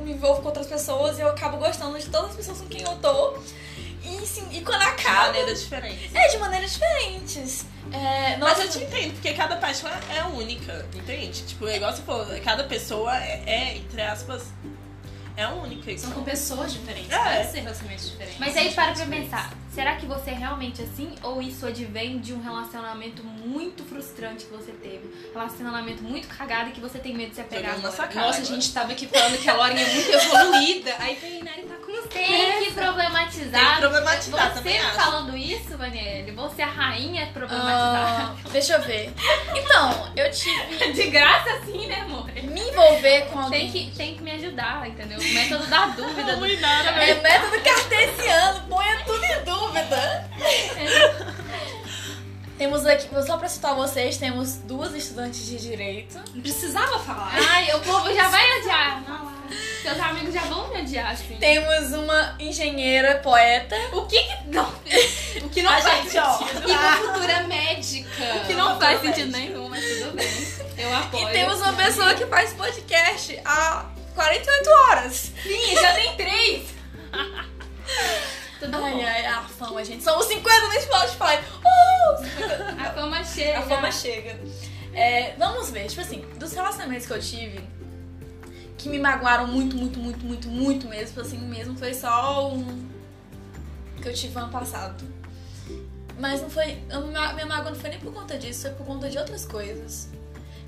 Me 0.00 0.12
envolvo 0.12 0.40
com 0.42 0.48
outras 0.48 0.66
pessoas 0.66 1.18
e 1.18 1.22
eu 1.22 1.28
acabo 1.28 1.56
gostando 1.58 1.98
de 1.98 2.08
todas 2.08 2.30
as 2.30 2.36
pessoas 2.36 2.58
com 2.60 2.66
quem 2.68 2.82
eu 2.82 2.96
tô. 2.96 3.38
E, 4.02 4.26
sim, 4.26 4.46
e 4.50 4.62
quando 4.62 4.80
De 4.80 4.86
acaba. 4.88 5.26
maneiras 5.26 5.60
diferentes. 5.62 6.14
É, 6.14 6.28
de 6.28 6.38
maneiras 6.38 6.72
diferentes. 6.72 7.66
É, 7.92 8.36
Mas 8.38 8.58
eu 8.58 8.68
te 8.70 8.78
entendo, 8.84 9.12
porque 9.12 9.32
cada 9.34 9.56
paixão 9.56 9.90
é 10.14 10.24
única, 10.24 10.86
entende? 10.94 11.42
Tipo, 11.42 11.66
é 11.68 11.76
igual 11.76 11.92
você 11.92 12.02
falou, 12.02 12.26
cada 12.42 12.64
pessoa 12.64 13.14
é, 13.16 13.42
é, 13.46 13.76
entre 13.76 14.00
aspas, 14.00 14.44
é 15.36 15.46
única. 15.48 15.84
São 15.98 16.10
Então, 16.10 16.12
com 16.20 16.22
pessoas 16.24 16.72
diferentes, 16.72 17.10
É. 17.10 17.36
pode 17.36 17.52
ser 17.52 17.60
relacionamentos 17.60 18.10
diferentes. 18.10 18.38
Mas 18.40 18.56
aí 18.56 18.72
para 18.72 18.92
pra 18.94 19.06
pensar, 19.06 19.52
será 19.74 19.96
que 19.96 20.06
você 20.06 20.30
é 20.30 20.34
realmente 20.34 20.82
assim 20.82 21.14
ou 21.22 21.40
isso 21.40 21.66
advém 21.66 22.18
de 22.18 22.32
um 22.32 22.40
relacionamento 22.42 23.22
muito 23.24 23.84
frustrante 23.84 24.44
que 24.46 24.52
você 24.52 24.72
teve? 24.72 25.30
Relacionamento 25.32 26.02
muito 26.02 26.28
cagado 26.28 26.70
e 26.70 26.72
que 26.72 26.80
você 26.80 26.98
tem 26.98 27.14
medo 27.14 27.30
de 27.30 27.36
se 27.36 27.40
apegar 27.40 27.74
agora? 27.74 27.94
sua 27.94 28.06
cara. 28.06 28.26
Nossa, 28.26 28.40
a 28.42 28.44
gente 28.44 28.72
tava 28.72 28.92
aqui 28.92 29.06
falando 29.06 29.38
que 29.38 29.48
a 29.48 29.54
Laurinha 29.54 29.82
é 29.86 29.94
muito 29.94 30.10
evoluída. 30.10 30.94
Aí 30.98 31.14
vem 31.16 31.36
a 31.36 31.40
Inari 31.40 31.62
tá 31.62 31.74
com 31.76 32.08
Tem 32.08 32.64
que 32.64 32.72
problematizar. 32.72 33.60
Tem 33.64 33.74
que 33.74 33.80
problematizar 33.80 34.48
Você 34.48 34.54
também, 34.58 34.78
acho. 34.78 34.94
falando 34.96 35.36
isso, 35.36 35.76
Vanelli, 35.76 36.32
você 36.32 36.62
é 36.62 36.64
a 36.64 36.68
rainha 36.68 37.26
problematizar. 37.32 38.30
ah, 38.30 38.36
deixa 38.52 38.74
eu 38.74 38.82
ver. 38.82 39.12
Então, 39.54 40.12
eu 40.16 40.30
tive. 40.30 40.60
De 40.92 41.06
graça 41.10 41.50
assim, 41.54 41.86
né, 41.86 42.00
amor? 42.00 42.26
Me 42.32 42.60
envolver 42.60 43.26
com 43.26 43.38
alguém. 43.40 43.70
Tem 43.70 43.90
que, 43.90 43.96
tem 43.96 44.14
que 44.16 44.22
me 44.22 44.32
ajudar, 44.32 44.86
entendeu? 44.88 45.18
O 45.18 45.34
método 45.34 45.66
da 45.66 45.86
dúvida. 45.86 46.36
do- 46.36 46.44
É 46.44 47.14
método 47.22 47.62
cartesiano, 47.62 48.60
ponha 48.68 49.04
tudo 49.04 49.19
dúvida. 49.44 50.30
temos 52.58 52.84
aqui, 52.86 53.08
só 53.26 53.36
pra 53.38 53.48
citar 53.48 53.74
vocês, 53.74 54.16
temos 54.18 54.56
duas 54.56 54.92
estudantes 54.94 55.46
de 55.46 55.56
direito. 55.58 56.18
Não 56.34 56.42
precisava 56.42 56.98
falar. 56.98 57.32
Ai, 57.34 57.72
o 57.74 57.80
povo 57.80 58.12
já 58.14 58.28
vai 58.28 58.60
odiar. 58.60 59.02
Nossa, 59.08 59.40
Seus 59.82 59.98
amigos 59.98 60.34
já 60.34 60.42
vão 60.42 60.68
me 60.68 60.80
odiar, 60.82 61.10
assim. 61.12 61.36
Temos 61.38 61.92
uma 61.92 62.36
engenheira 62.38 63.16
poeta. 63.18 63.74
O 63.92 64.02
que 64.06 64.22
que. 64.22 64.36
Não, 64.48 64.68
O 65.42 65.48
que 65.48 65.62
não 65.62 65.72
A 65.72 65.80
faz 65.80 66.02
gente, 66.04 66.18
ó. 66.18 66.32
sentido. 66.38 66.68
E 66.68 66.72
uma 66.72 66.96
futura 66.96 67.42
médica. 67.44 68.24
o 68.36 68.46
que 68.46 68.54
não 68.54 68.78
faz 68.78 69.00
sentido 69.00 69.32
nenhum, 69.32 69.68
mas 69.68 69.84
tudo 69.84 70.12
bem. 70.16 70.60
Eu 70.78 70.94
apoio. 70.96 71.28
E 71.28 71.32
temos 71.32 71.60
uma 71.60 71.72
pessoa 71.72 72.14
que 72.14 72.26
faz 72.26 72.52
podcast 72.52 73.40
há 73.44 73.86
48 74.14 74.70
horas. 74.70 75.32
Sim, 75.42 75.74
já 75.80 75.94
tem 75.94 76.14
três. 76.16 76.62
Tudo 78.60 78.76
Ai, 78.76 78.92
bom. 78.92 79.02
ai, 79.02 79.26
a 79.26 79.42
fama, 79.42 79.82
gente. 79.82 80.04
Somos 80.04 80.26
50 80.26 80.66
no 80.66 80.80
Spotify. 80.80 81.38
Uh! 81.64 82.80
A 82.80 82.92
fama 82.92 83.24
chega. 83.24 83.58
A 83.58 83.62
fama 83.62 83.90
chega. 83.90 84.38
É, 84.92 85.34
vamos 85.36 85.70
ver, 85.70 85.86
tipo 85.86 86.02
assim, 86.02 86.20
dos 86.38 86.52
relacionamentos 86.52 87.06
que 87.06 87.12
eu 87.12 87.20
tive, 87.20 87.60
que 88.76 88.88
me 88.88 88.98
magoaram 88.98 89.46
muito, 89.46 89.76
muito, 89.76 89.98
muito, 89.98 90.24
muito, 90.24 90.48
muito 90.48 90.88
mesmo, 90.88 91.22
assim 91.22 91.38
mesmo, 91.38 91.76
foi 91.76 91.94
só 91.94 92.52
um 92.52 92.88
que 94.02 94.08
eu 94.08 94.12
tive 94.14 94.38
ano 94.38 94.50
passado. 94.50 95.04
Mas 96.18 96.42
não 96.42 96.50
foi. 96.50 96.82
minha 97.34 97.46
mágoa 97.46 97.70
não 97.70 97.78
foi 97.78 97.90
nem 97.90 97.98
por 97.98 98.12
conta 98.12 98.36
disso, 98.36 98.62
foi 98.62 98.72
por 98.72 98.84
conta 98.84 99.08
de 99.08 99.16
outras 99.16 99.46
coisas. 99.46 100.08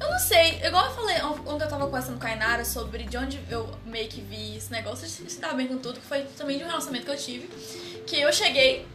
Eu 0.00 0.10
não 0.10 0.18
sei, 0.18 0.60
igual 0.64 0.86
eu 0.86 0.92
falei 0.92 1.22
ontem 1.22 1.64
eu 1.64 1.68
tava 1.68 1.86
conversando 1.86 2.18
com 2.18 2.26
a 2.26 2.32
Inara 2.32 2.64
sobre 2.64 3.04
de 3.04 3.16
onde 3.16 3.40
eu 3.48 3.68
meio 3.84 4.08
que 4.08 4.20
vi 4.20 4.56
esse 4.56 4.70
negócio 4.72 5.06
de 5.06 5.30
se 5.30 5.40
dar 5.40 5.54
bem 5.54 5.68
com 5.68 5.78
tudo, 5.78 6.00
que 6.00 6.06
foi 6.06 6.22
também 6.36 6.58
de 6.58 6.64
um 6.64 6.66
relacionamento 6.66 7.06
que 7.06 7.12
eu 7.12 7.16
tive. 7.16 7.46
Que 8.06 8.20
eu 8.20 8.32
cheguei 8.32 8.86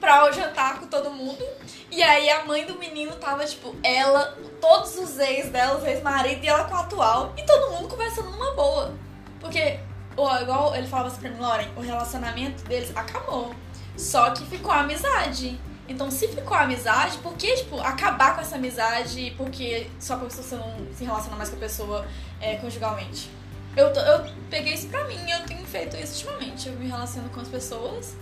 pra 0.00 0.30
jantar 0.30 0.78
com 0.78 0.86
todo 0.86 1.10
mundo. 1.10 1.44
E 1.90 2.02
aí 2.02 2.30
a 2.30 2.44
mãe 2.44 2.64
do 2.64 2.78
menino 2.78 3.14
tava, 3.16 3.44
tipo, 3.44 3.74
ela, 3.82 4.36
todos 4.60 4.96
os 4.96 5.18
ex 5.18 5.48
dela, 5.50 5.78
os 5.78 5.84
ex-marido 5.84 6.44
e 6.44 6.48
ela 6.48 6.64
com 6.64 6.74
o 6.74 6.78
atual. 6.78 7.32
E 7.36 7.42
todo 7.44 7.72
mundo 7.72 7.88
conversando 7.88 8.30
numa 8.30 8.54
boa. 8.54 8.94
Porque, 9.40 9.80
igual 10.12 10.74
ele 10.74 10.86
falava 10.86 11.08
assim 11.08 11.20
pra 11.20 11.30
mim, 11.30 11.40
Lauren, 11.40 11.68
o 11.76 11.80
relacionamento 11.80 12.64
deles 12.64 12.94
acabou. 12.94 13.54
Só 13.96 14.30
que 14.30 14.44
ficou 14.46 14.70
a 14.70 14.80
amizade. 14.80 15.58
Então, 15.88 16.10
se 16.10 16.26
ficou 16.28 16.56
a 16.56 16.62
amizade, 16.62 17.18
por 17.18 17.34
que, 17.34 17.54
tipo, 17.56 17.78
acabar 17.80 18.34
com 18.34 18.40
essa 18.40 18.56
amizade 18.56 19.32
porque 19.36 19.86
só 20.00 20.16
porque 20.16 20.34
você 20.34 20.56
não 20.56 20.86
se 20.96 21.04
relaciona 21.04 21.36
mais 21.36 21.48
com 21.48 21.56
a 21.56 21.60
pessoa 21.60 22.06
é, 22.40 22.56
conjugalmente? 22.56 23.30
Eu, 23.76 23.92
tô- 23.92 24.00
eu 24.00 24.24
peguei 24.50 24.74
isso 24.74 24.88
pra 24.88 25.04
mim, 25.04 25.30
eu 25.30 25.40
tenho 25.46 25.64
feito 25.66 25.96
isso 25.96 26.26
ultimamente. 26.26 26.68
Eu 26.68 26.74
me 26.74 26.88
relaciono 26.88 27.28
com 27.28 27.40
as 27.40 27.48
pessoas. 27.48 28.14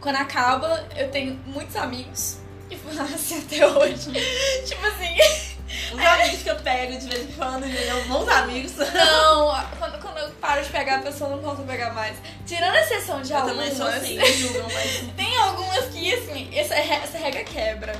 Quando 0.00 0.16
acaba, 0.16 0.86
eu 0.96 1.08
tenho 1.10 1.34
muitos 1.46 1.76
amigos. 1.76 2.38
E 2.70 2.76
foi 2.76 2.98
assim 2.98 3.38
até 3.38 3.66
hoje. 3.66 4.10
tipo 4.66 4.84
assim, 4.86 5.57
Os 5.92 6.00
amigos 6.00 6.42
que 6.42 6.50
eu 6.50 6.56
pego 6.56 6.98
de 6.98 7.06
vez 7.08 7.28
em 7.28 7.32
quando, 7.32 7.66
entendeu? 7.66 8.04
Bons 8.06 8.28
amigos. 8.28 8.72
não, 8.76 9.64
quando, 9.78 10.00
quando 10.00 10.18
eu 10.18 10.30
paro 10.40 10.62
de 10.62 10.68
pegar 10.70 10.96
a 10.96 11.02
pessoa, 11.02 11.30
não 11.30 11.38
posso 11.42 11.62
pegar 11.62 11.92
mais. 11.92 12.16
Tirando 12.46 12.74
a 12.74 12.80
exceção 12.80 13.20
de 13.22 13.32
Eu 13.32 13.38
algumas. 13.38 13.56
também 13.56 13.74
sou 13.76 13.86
assim, 13.86 14.24
julgam, 14.36 14.66
mas 14.72 15.04
Tem 15.16 15.36
algumas 15.38 15.84
que, 15.86 16.14
assim, 16.14 16.48
essa, 16.56 16.74
essa 16.74 17.18
regra 17.18 17.44
quebra. 17.44 17.92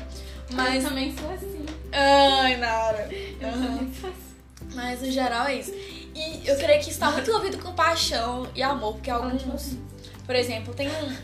Mas 0.50 0.83
eu 0.83 0.88
também 0.88 1.14
sou 1.16 1.31
assim. 1.33 1.66
Ai, 1.92 2.57
Nara. 2.57 3.09
Eu 3.40 3.48
Aham. 3.48 3.62
também 3.66 3.94
sou 4.00 4.11
assim. 4.11 4.74
Mas 4.74 5.00
no 5.02 5.11
geral 5.11 5.46
é 5.46 5.54
isso. 5.57 5.72
E 5.74 6.42
eu 6.46 6.57
creio 6.57 6.83
que 6.83 6.90
isso 6.90 6.98
tá 6.98 7.11
muito 7.11 7.28
envolvido 7.28 7.59
com 7.59 7.72
paixão 7.74 8.48
e 8.54 8.62
amor, 8.62 8.94
porque 8.94 9.11
alguns. 9.11 9.76
Por 10.24 10.35
exemplo, 10.35 10.74
tem 10.74 10.88
um. 10.88 11.16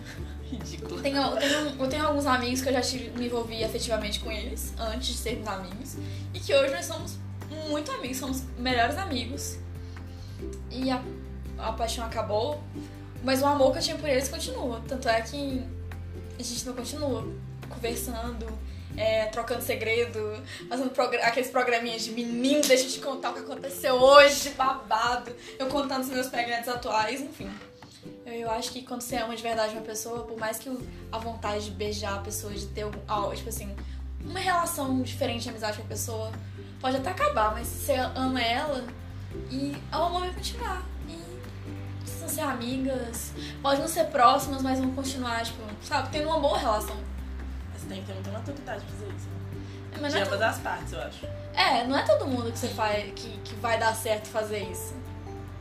Tenho, 1.03 1.17
eu, 1.17 1.37
tenho, 1.37 1.83
eu 1.83 1.89
tenho 1.89 2.07
alguns 2.07 2.27
amigos 2.27 2.61
que 2.61 2.69
eu 2.69 2.73
já 2.73 2.81
tive, 2.81 3.11
me 3.19 3.27
envolvi 3.27 3.63
afetivamente 3.65 4.21
com 4.21 4.31
eles, 4.31 4.73
antes 4.79 5.09
de 5.09 5.15
sermos 5.15 5.49
amigos. 5.49 5.97
E 6.33 6.41
que 6.41 6.55
hoje 6.55 6.73
nós 6.73 6.85
somos 6.85 7.17
muito 7.69 7.91
amigos, 7.93 8.19
somos 8.19 8.43
melhores 8.59 8.97
amigos. 8.99 9.59
E 10.71 10.91
a, 10.91 11.03
a 11.59 11.73
paixão 11.73 12.05
acabou, 12.05 12.63
mas 13.23 13.43
o 13.43 13.47
amor 13.47 13.73
que 13.73 13.79
eu 13.79 13.83
tinha 13.83 13.97
por 13.97 14.09
eles 14.09 14.29
continua. 14.29 14.83
Tanto 14.87 15.09
é 15.09 15.21
que 15.21 15.63
a 16.39 16.43
gente 16.43 16.67
não 16.67 16.75
continua 16.75 17.27
conversando. 17.69 18.47
é, 18.97 19.27
trocando 19.27 19.63
segredo, 19.63 20.43
fazendo 20.69 20.91
progr 20.91 21.19
aqueles 21.23 21.51
programinhas 21.51 22.05
de 22.05 22.13
menino, 22.13 22.61
deixa 22.63 22.85
eu 22.85 22.91
te 22.91 23.01
contar 23.01 23.31
o 23.31 23.35
que 23.35 23.41
aconteceu 23.41 23.95
hoje, 23.95 24.51
babado. 24.51 25.35
Eu 25.59 25.67
contando 25.67 26.03
os 26.03 26.09
meus 26.09 26.27
segredos 26.27 26.69
atuais, 26.69 27.21
enfim. 27.21 27.51
Eu, 28.27 28.51
acho 28.51 28.71
que 28.73 28.83
quando 28.83 29.01
você 29.03 29.17
ama 29.17 29.35
de 29.37 29.43
verdade 29.43 29.73
uma 29.75 29.83
pessoa, 29.83 30.25
por 30.25 30.37
mais 30.39 30.59
que 30.59 30.71
a 31.13 31.19
vontade 31.19 31.67
de 31.67 31.71
beijar 31.71 32.15
a 32.17 32.19
pessoa, 32.21 32.53
de 32.53 32.67
ter 32.67 32.87
algo, 33.07 33.35
tipo 33.35 33.49
assim, 33.49 33.75
uma 34.25 34.39
relação 34.41 35.03
diferente 35.03 35.43
de 35.43 35.51
amizade 35.51 35.77
com 35.77 35.85
a 35.85 35.87
pessoa, 35.87 36.33
pode 36.81 36.97
até 36.97 37.11
acabar, 37.11 37.53
mas 37.53 37.67
você 37.67 37.95
ama 37.95 38.41
ela 38.41 38.85
e 39.51 39.77
o 39.93 39.97
amor 39.97 40.21
vai 40.23 40.33
continuar. 40.35 40.83
E 41.09 41.23
vão 42.19 42.29
ser 42.29 42.41
amigas, 42.41 43.33
pode 43.63 43.81
não 43.81 43.89
ser 43.89 44.05
próximas, 44.07 44.63
mas 44.63 44.79
vão 44.79 44.91
continuar, 44.93 45.45
tipo, 45.45 45.63
sabe, 45.83 46.09
tendo 46.11 46.29
uma 46.29 46.41
boa 46.41 46.59
relação. 46.59 46.97
Você 47.77 47.87
tem 47.87 48.01
que 48.01 48.07
ter 48.07 48.15
muita 48.15 48.31
maturidade 48.31 48.83
pra 48.85 48.95
fazer 48.95 49.07
isso. 49.17 49.27
né? 49.29 49.99
Mas 50.01 50.13
De 50.13 50.19
é, 50.19 50.23
ambas 50.23 50.43
as 50.43 50.59
partes, 50.59 50.93
eu 50.93 51.01
acho. 51.03 51.27
é, 51.55 51.87
não 51.87 51.97
é 51.97 52.03
todo 52.03 52.27
mundo 52.27 52.51
que 52.51 52.59
você 52.59 52.69
faz 52.69 53.13
que, 53.15 53.29
que 53.45 53.55
vai 53.57 53.79
dar 53.79 53.95
certo 53.95 54.27
fazer 54.29 54.65
isso. 54.71 54.95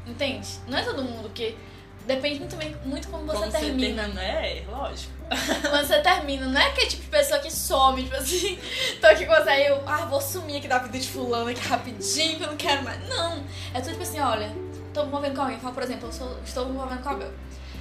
Entende? 0.07 0.47
Não 0.67 0.77
é 0.77 0.83
todo 0.83 1.03
mundo 1.03 1.29
que. 1.29 1.57
Depende 2.05 2.39
muito, 2.39 2.55
bem- 2.57 2.75
muito 2.83 3.07
como 3.07 3.25
você 3.25 3.37
Como 3.37 3.51
termina. 3.51 4.03
Você 4.03 4.11
termina, 4.11 4.21
é, 4.23 4.63
lógico. 4.69 5.11
Quando 5.69 5.87
você 5.87 5.99
termina, 6.01 6.45
não 6.47 6.59
é 6.61 6.67
aquele 6.67 6.87
tipo 6.87 7.01
de 7.03 7.07
pessoa 7.09 7.39
que 7.39 7.49
some, 7.51 8.03
tipo 8.03 8.15
assim, 8.15 8.59
tô 8.99 9.07
aqui 9.07 9.25
com 9.25 9.33
você, 9.33 9.49
aí 9.49 9.67
eu, 9.67 9.81
ah, 9.87 10.05
vou 10.05 10.19
sumir 10.21 10.57
aqui 10.57 10.67
da 10.67 10.79
vida 10.79 10.99
de 10.99 11.07
fulano 11.07 11.49
aqui 11.49 11.61
rapidinho, 11.67 12.37
que 12.37 12.43
eu 12.43 12.47
não 12.47 12.57
quero 12.57 12.83
mais. 12.83 13.07
Não. 13.07 13.43
É 13.73 13.79
tudo 13.79 13.91
tipo 13.91 14.03
assim, 14.03 14.19
olha, 14.19 14.53
tô 14.93 15.01
me 15.03 15.07
envolvendo 15.07 15.35
com 15.35 15.41
alguém. 15.43 15.59
Fala, 15.59 15.73
por 15.73 15.83
exemplo, 15.83 16.09
eu 16.09 16.13
sou- 16.13 16.37
estou 16.45 16.65
me 16.65 16.71
envolvendo 16.73 17.01
com 17.01 17.09
a 17.09 17.13
Bel. 17.15 17.31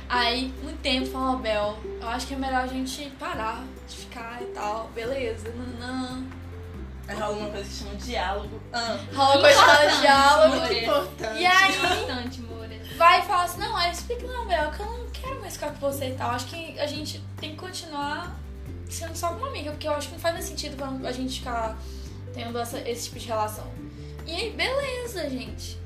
Aí, 0.08 0.52
muito 0.62 0.80
tempo, 0.80 1.10
fala, 1.10 1.36
Bel, 1.38 1.78
eu 2.00 2.08
acho 2.08 2.26
que 2.26 2.34
é 2.34 2.36
melhor 2.36 2.62
a 2.62 2.66
gente 2.66 3.10
parar 3.18 3.64
de 3.88 3.96
ficar 3.96 4.38
e 4.40 4.46
tal. 4.46 4.88
Beleza, 4.94 5.52
não. 5.80 6.24
Aí 7.08 7.16
rola 7.16 7.36
uma 7.36 7.50
coisa 7.50 7.68
que 7.68 7.74
chama 7.74 7.94
diálogo. 7.96 8.60
Ah, 8.72 8.96
Rola 9.14 9.40
coisa 9.40 9.58
de 9.58 9.64
Importante, 9.64 10.00
diálogo. 10.00 10.56
muito 10.56 10.72
importante. 10.74 11.40
E 11.40 11.46
aí, 11.46 11.78
Moura. 11.78 12.22
Vai 12.96 13.20
e 13.20 13.22
fala 13.24 13.44
assim, 13.44 13.60
não, 13.60 13.76
aí 13.76 13.92
explica, 13.92 14.26
não, 14.26 14.46
Bel, 14.46 14.70
que 14.72 14.80
eu 14.80 14.86
não 14.86 15.10
quero 15.10 15.40
mais 15.40 15.54
ficar 15.54 15.70
com 15.72 15.78
você 15.80 16.10
e 16.10 16.14
tal. 16.14 16.30
Acho 16.30 16.46
que 16.46 16.78
a 16.78 16.86
gente 16.86 17.22
tem 17.38 17.50
que 17.50 17.56
continuar 17.56 18.38
sendo 18.88 19.16
só 19.16 19.32
uma 19.32 19.48
amiga, 19.48 19.70
porque 19.70 19.88
eu 19.88 19.92
acho 19.92 20.08
que 20.08 20.14
não 20.14 20.20
faz 20.20 20.34
mais 20.34 20.46
sentido 20.46 20.76
a 21.06 21.12
gente 21.12 21.38
ficar 21.38 21.78
tendo 22.34 22.58
essa- 22.58 22.80
esse 22.88 23.04
tipo 23.04 23.18
de 23.18 23.26
relação. 23.26 23.66
E 24.26 24.32
aí, 24.34 24.50
beleza, 24.50 25.28
gente. 25.28 25.78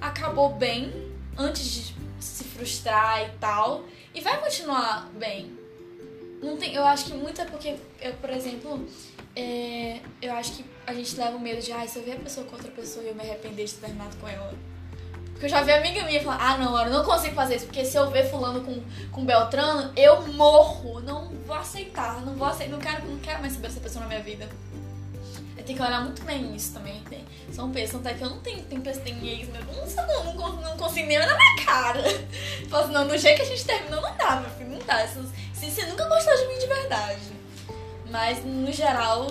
Acabou 0.00 0.54
bem, 0.54 0.92
antes 1.38 1.64
de 1.64 1.94
se 2.20 2.44
frustrar 2.44 3.22
e 3.24 3.30
tal. 3.38 3.84
E 4.14 4.20
vai 4.20 4.40
continuar 4.40 5.08
bem. 5.14 5.56
Não 6.42 6.56
tem, 6.56 6.74
eu 6.74 6.84
acho 6.84 7.04
que 7.06 7.14
muito 7.14 7.40
é 7.40 7.44
porque, 7.44 7.76
eu, 8.00 8.12
por 8.14 8.30
exemplo, 8.30 8.86
é, 9.36 10.00
eu 10.20 10.32
acho 10.34 10.54
que 10.54 10.64
a 10.86 10.92
gente 10.92 11.16
leva 11.16 11.36
o 11.36 11.40
medo 11.40 11.62
de, 11.62 11.70
ai, 11.72 11.86
se 11.86 11.98
eu 11.98 12.04
ver 12.04 12.14
a 12.14 12.20
pessoa 12.20 12.44
com 12.46 12.56
outra 12.56 12.70
pessoa 12.72 13.04
e 13.04 13.08
eu 13.08 13.14
me 13.14 13.22
arrepender 13.22 13.64
de 13.64 13.74
ter 13.74 13.86
terminado 13.86 14.16
com 14.16 14.26
ela. 14.28 14.52
Porque 15.42 15.52
eu 15.52 15.58
já 15.58 15.64
vi 15.64 15.72
amiga 15.72 16.04
minha 16.04 16.22
falar, 16.22 16.38
ah 16.40 16.56
não, 16.56 16.80
eu 16.80 16.88
não 16.88 17.04
consigo 17.04 17.34
fazer 17.34 17.56
isso, 17.56 17.66
porque 17.66 17.84
se 17.84 17.96
eu 17.96 18.08
ver 18.12 18.30
fulano 18.30 18.60
com, 18.60 18.80
com 19.10 19.24
Beltrano, 19.24 19.92
eu 19.96 20.24
morro. 20.28 21.00
Não 21.00 21.30
vou 21.44 21.56
aceitar, 21.56 22.24
não 22.24 22.36
vou 22.36 22.46
aceitar, 22.46 22.70
não 22.70 22.78
quero, 22.78 23.04
não 23.08 23.18
quero 23.18 23.40
mais 23.40 23.52
saber 23.54 23.66
dessa 23.66 23.80
pessoa 23.80 24.02
na 24.04 24.08
minha 24.08 24.20
vida. 24.22 24.48
Eu 25.56 25.64
tenho 25.64 25.76
que 25.76 25.84
olhar 25.84 26.00
muito 26.00 26.22
bem 26.22 26.54
isso 26.54 26.72
também. 26.74 27.02
Tem, 27.10 27.24
são 27.52 27.72
pessoas 27.72 28.06
até 28.06 28.14
que 28.16 28.22
eu 28.22 28.30
não 28.30 28.38
tenho, 28.38 28.62
tem, 28.62 28.80
pessoas- 28.80 29.02
tem 29.02 29.18
ex 29.28 29.48
meu, 29.48 29.60
não, 29.64 30.04
não, 30.04 30.34
não, 30.34 30.60
não 30.60 30.76
consigo 30.76 31.08
nem 31.08 31.16
olhar 31.18 31.26
na 31.26 31.36
minha 31.36 31.66
cara. 31.66 32.02
Falo 32.70 32.84
assim, 32.84 32.92
não, 32.92 33.08
do 33.08 33.18
jeito 33.18 33.38
que 33.38 33.42
a 33.42 33.46
gente 33.46 33.64
terminou, 33.64 34.00
não 34.00 34.16
dá, 34.16 34.36
meu 34.36 34.50
filho, 34.50 34.70
não 34.70 34.86
dá. 34.86 35.04
Se, 35.08 35.20
se 35.54 35.70
você 35.72 35.86
nunca 35.86 36.08
gostou 36.08 36.36
de 36.36 36.46
mim 36.46 36.58
de 36.60 36.66
verdade. 36.68 37.32
Mas, 38.12 38.44
no 38.44 38.70
geral, 38.70 39.26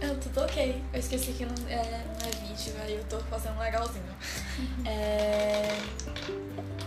eu 0.00 0.16
tudo 0.20 0.42
ok. 0.42 0.80
Eu 0.92 1.00
esqueci 1.00 1.32
que 1.32 1.44
não 1.44 1.68
é, 1.68 2.04
não 2.20 2.28
é 2.28 2.47
vídeo, 2.58 2.74
aí 2.82 2.94
eu 2.94 3.04
tô 3.04 3.18
fazendo 3.20 3.58
legalzinho. 3.58 4.04
É... 4.84 5.78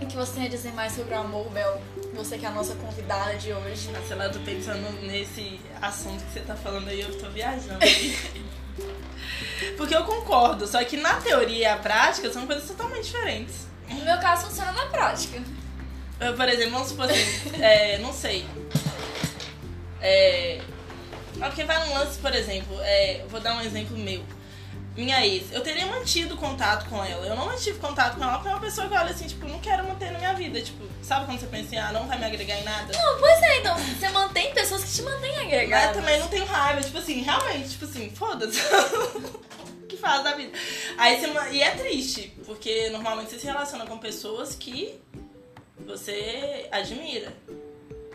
O 0.01 0.05
que 0.05 0.15
você 0.15 0.33
tem 0.33 0.45
a 0.45 0.49
dizer 0.49 0.73
mais 0.73 0.93
sobre 0.93 1.13
o 1.13 1.19
amor, 1.19 1.49
Bel? 1.51 1.81
Você 2.13 2.37
que 2.37 2.45
é 2.45 2.49
a 2.49 2.51
nossa 2.51 2.75
convidada 2.75 3.35
de 3.35 3.53
hoje. 3.53 3.89
Ah, 3.95 4.01
sei 4.05 4.15
lá, 4.17 4.25
eu 4.25 4.31
tô 4.31 4.39
pensando 4.39 5.01
nesse 5.01 5.59
assunto 5.81 6.23
que 6.25 6.33
você 6.33 6.39
tá 6.41 6.55
falando 6.55 6.89
aí, 6.89 7.01
eu 7.01 7.17
tô 7.17 7.29
viajando. 7.29 7.79
Porque 9.77 9.95
eu 9.95 10.03
concordo, 10.03 10.67
só 10.67 10.83
que 10.83 10.97
na 10.97 11.15
teoria 11.21 11.57
e 11.57 11.65
a 11.65 11.77
prática 11.77 12.31
são 12.31 12.45
coisas 12.45 12.67
totalmente 12.67 13.05
diferentes. 13.05 13.67
No 13.87 14.03
meu 14.03 14.19
caso, 14.19 14.47
funciona 14.47 14.71
na 14.71 14.87
prática. 14.87 15.41
Eu, 16.19 16.33
por 16.35 16.49
exemplo, 16.49 16.71
vamos 16.71 16.89
supor 16.89 17.05
assim, 17.05 17.51
é, 17.61 17.97
não 17.99 18.11
sei. 18.11 18.45
É. 20.01 20.61
Porque 21.37 21.63
vai 21.63 21.89
um 21.89 21.93
lance, 21.93 22.19
por 22.19 22.33
exemplo, 22.33 22.77
é, 22.81 23.25
vou 23.29 23.39
dar 23.39 23.55
um 23.55 23.61
exemplo 23.61 23.97
meu. 23.97 24.23
Minha 24.95 25.25
ex, 25.25 25.51
eu 25.53 25.61
teria 25.61 25.85
mantido 25.85 26.35
contato 26.35 26.89
com 26.89 27.03
ela. 27.03 27.25
Eu 27.25 27.35
não 27.35 27.45
mantive 27.45 27.79
contato 27.79 28.17
com 28.17 28.23
ela 28.23 28.33
porque 28.33 28.49
é 28.49 28.51
uma 28.51 28.59
pessoa 28.59 28.87
que 28.89 28.93
olha 28.93 29.11
assim, 29.11 29.25
tipo, 29.25 29.47
não 29.47 29.59
quero 29.59 29.87
manter 29.87 30.11
na 30.11 30.19
minha 30.19 30.33
vida. 30.33 30.61
Tipo, 30.61 30.85
sabe 31.01 31.25
quando 31.25 31.39
você 31.39 31.47
pensa 31.47 31.67
assim, 31.67 31.77
ah, 31.77 31.91
não 31.93 32.07
vai 32.07 32.17
me 32.17 32.25
agregar 32.25 32.57
em 32.59 32.63
nada? 32.63 32.91
Não, 32.91 33.19
pois 33.19 33.41
é, 33.41 33.59
então 33.59 33.77
você 33.77 34.09
mantém 34.09 34.53
pessoas 34.53 34.83
que 34.83 34.91
te 34.91 35.01
mantêm 35.01 35.37
agregadas. 35.39 35.95
também 35.95 36.19
não 36.19 36.27
tenho 36.27 36.45
raiva, 36.45 36.81
tipo 36.81 36.97
assim, 36.97 37.21
realmente, 37.21 37.69
tipo 37.69 37.85
assim, 37.85 38.09
foda-se. 38.09 38.59
Que 39.87 39.97
faz 39.97 40.23
da 40.23 40.33
vida? 40.35 40.57
Aí 40.97 41.19
você, 41.19 41.27
e 41.51 41.61
é 41.61 41.71
triste, 41.71 42.33
porque 42.45 42.89
normalmente 42.91 43.29
você 43.29 43.39
se 43.39 43.45
relaciona 43.45 43.85
com 43.85 43.97
pessoas 43.97 44.55
que 44.55 44.97
você 45.85 46.69
admira. 46.71 47.33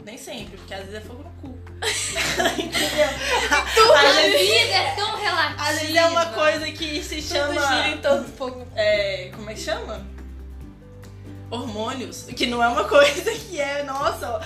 Nem 0.03 0.17
sempre, 0.17 0.57
porque 0.57 0.73
às 0.73 0.87
vezes 0.87 0.95
é 0.95 1.01
fogo 1.03 1.23
no 1.23 1.31
cu. 1.43 1.66
Entendeu? 2.59 3.09
A 3.51 4.01
Às 4.01 4.17
vezes, 4.17 4.41
vida 4.41 4.75
é 4.75 4.95
tão 4.97 5.17
relativa. 5.17 5.63
às 5.63 5.79
vezes 5.81 5.97
é 5.97 6.07
uma 6.07 6.27
coisa 6.27 6.67
que 6.73 7.03
se 7.03 7.17
Tudo 7.23 7.29
chama. 7.55 7.55
gira 7.55 7.89
em 7.89 7.99
torno 7.99 8.25
do 8.25 8.33
fogo. 8.33 8.67
É, 8.75 9.31
como 9.35 9.51
é 9.51 9.55
que 9.55 9.61
chama? 9.61 10.07
Hormônios. 11.51 12.25
Que 12.37 12.47
não 12.47 12.63
é 12.63 12.69
uma 12.69 12.85
coisa 12.85 13.31
que 13.31 13.61
é, 13.61 13.83
nossa, 13.85 14.41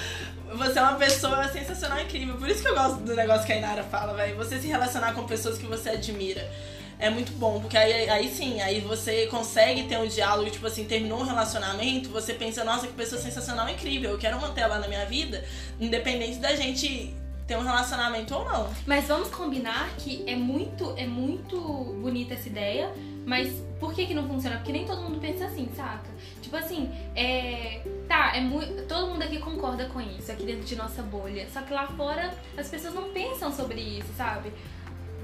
você 0.54 0.78
é 0.78 0.82
uma 0.82 0.94
pessoa 0.96 1.48
sensacional, 1.48 2.00
incrível. 2.00 2.36
Por 2.36 2.48
isso 2.48 2.62
que 2.62 2.68
eu 2.68 2.74
gosto 2.74 2.96
do 3.00 3.14
negócio 3.14 3.46
que 3.46 3.52
a 3.52 3.56
Inara 3.56 3.82
fala, 3.84 4.14
velho. 4.14 4.36
Você 4.36 4.60
se 4.60 4.66
relacionar 4.66 5.14
com 5.14 5.24
pessoas 5.26 5.56
que 5.58 5.66
você 5.66 5.90
admira. 5.90 6.50
É 6.98 7.08
muito 7.08 7.32
bom, 7.32 7.60
porque 7.60 7.78
aí, 7.78 8.10
aí 8.10 8.28
sim, 8.28 8.60
aí 8.60 8.80
você 8.82 9.26
consegue 9.28 9.84
ter 9.84 9.96
um 9.96 10.06
diálogo, 10.06 10.50
tipo 10.50 10.66
assim, 10.66 10.84
terminou 10.84 11.20
um 11.20 11.24
relacionamento, 11.24 12.10
você 12.10 12.34
pensa, 12.34 12.62
nossa, 12.62 12.86
que 12.86 12.92
pessoa 12.92 13.18
sensacional, 13.18 13.66
incrível, 13.70 14.10
eu 14.10 14.18
quero 14.18 14.38
manter 14.38 14.60
ela 14.60 14.78
na 14.78 14.86
minha 14.86 15.06
vida, 15.06 15.42
independente 15.80 16.36
da 16.36 16.54
gente 16.54 17.16
ter 17.50 17.56
um 17.56 17.64
relacionamento 17.64 18.32
ou 18.32 18.44
não. 18.44 18.70
Mas 18.86 19.08
vamos 19.08 19.28
combinar 19.28 19.90
que 19.98 20.22
é 20.24 20.36
muito, 20.36 20.94
é 20.96 21.04
muito 21.04 21.58
bonita 22.00 22.34
essa 22.34 22.48
ideia, 22.48 22.92
mas 23.26 23.52
por 23.80 23.92
que 23.92 24.06
que 24.06 24.14
não 24.14 24.28
funciona? 24.28 24.58
Porque 24.58 24.70
nem 24.70 24.86
todo 24.86 25.02
mundo 25.02 25.18
pensa 25.20 25.46
assim, 25.46 25.68
saca? 25.74 26.08
Tipo 26.40 26.56
assim, 26.56 26.88
é. 27.16 27.82
Tá, 28.06 28.36
é 28.36 28.40
muito. 28.40 28.86
Todo 28.86 29.08
mundo 29.08 29.22
aqui 29.24 29.38
concorda 29.40 29.86
com 29.86 30.00
isso, 30.00 30.30
aqui 30.30 30.44
dentro 30.44 30.64
de 30.64 30.76
nossa 30.76 31.02
bolha. 31.02 31.48
Só 31.52 31.62
que 31.62 31.74
lá 31.74 31.88
fora 31.88 32.32
as 32.56 32.68
pessoas 32.68 32.94
não 32.94 33.10
pensam 33.10 33.52
sobre 33.52 33.80
isso, 33.80 34.12
sabe? 34.16 34.52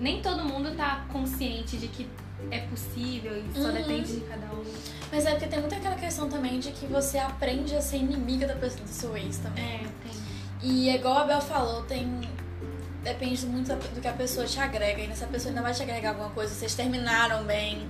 Nem 0.01 0.21
todo 0.21 0.45
mundo 0.45 0.77
tá 0.77 1.07
consciente 1.13 1.77
de 1.77 1.87
que 1.87 2.09
é 2.51 2.59
possível 2.63 3.33
e 3.39 3.45
só 3.55 3.69
Uhum. 3.69 3.73
depende 3.73 4.17
de 4.17 4.21
cada 4.23 4.47
um. 4.47 4.65
Mas 5.13 5.25
é 5.27 5.31
porque 5.31 5.47
tem 5.47 5.61
muita 5.61 5.77
aquela 5.77 5.95
questão 5.95 6.29
também 6.29 6.59
de 6.59 6.73
que 6.73 6.87
você 6.87 7.19
aprende 7.19 7.75
a 7.77 7.81
ser 7.81 7.99
inimiga 7.99 8.49
da 8.49 8.57
pessoa, 8.57 8.83
do 8.85 8.91
seu 8.91 9.17
ex 9.17 9.39
também. 9.39 9.65
É, 9.65 9.79
tem. 9.79 10.26
E 10.69 10.89
é 10.89 10.97
igual 10.97 11.19
a 11.19 11.25
Bel 11.25 11.41
falou, 11.41 11.83
tem. 11.83 12.21
Depende 13.01 13.47
muito 13.47 13.73
do 13.73 14.01
que 14.01 14.09
a 14.09 14.13
pessoa 14.13 14.45
te 14.45 14.59
agrega. 14.59 15.01
E 15.01 15.07
nessa 15.07 15.25
pessoa 15.29 15.51
ainda 15.51 15.63
vai 15.63 15.73
te 15.73 15.81
agregar 15.81 16.09
alguma 16.09 16.31
coisa, 16.31 16.53
vocês 16.53 16.75
terminaram 16.75 17.45
bem. 17.45 17.89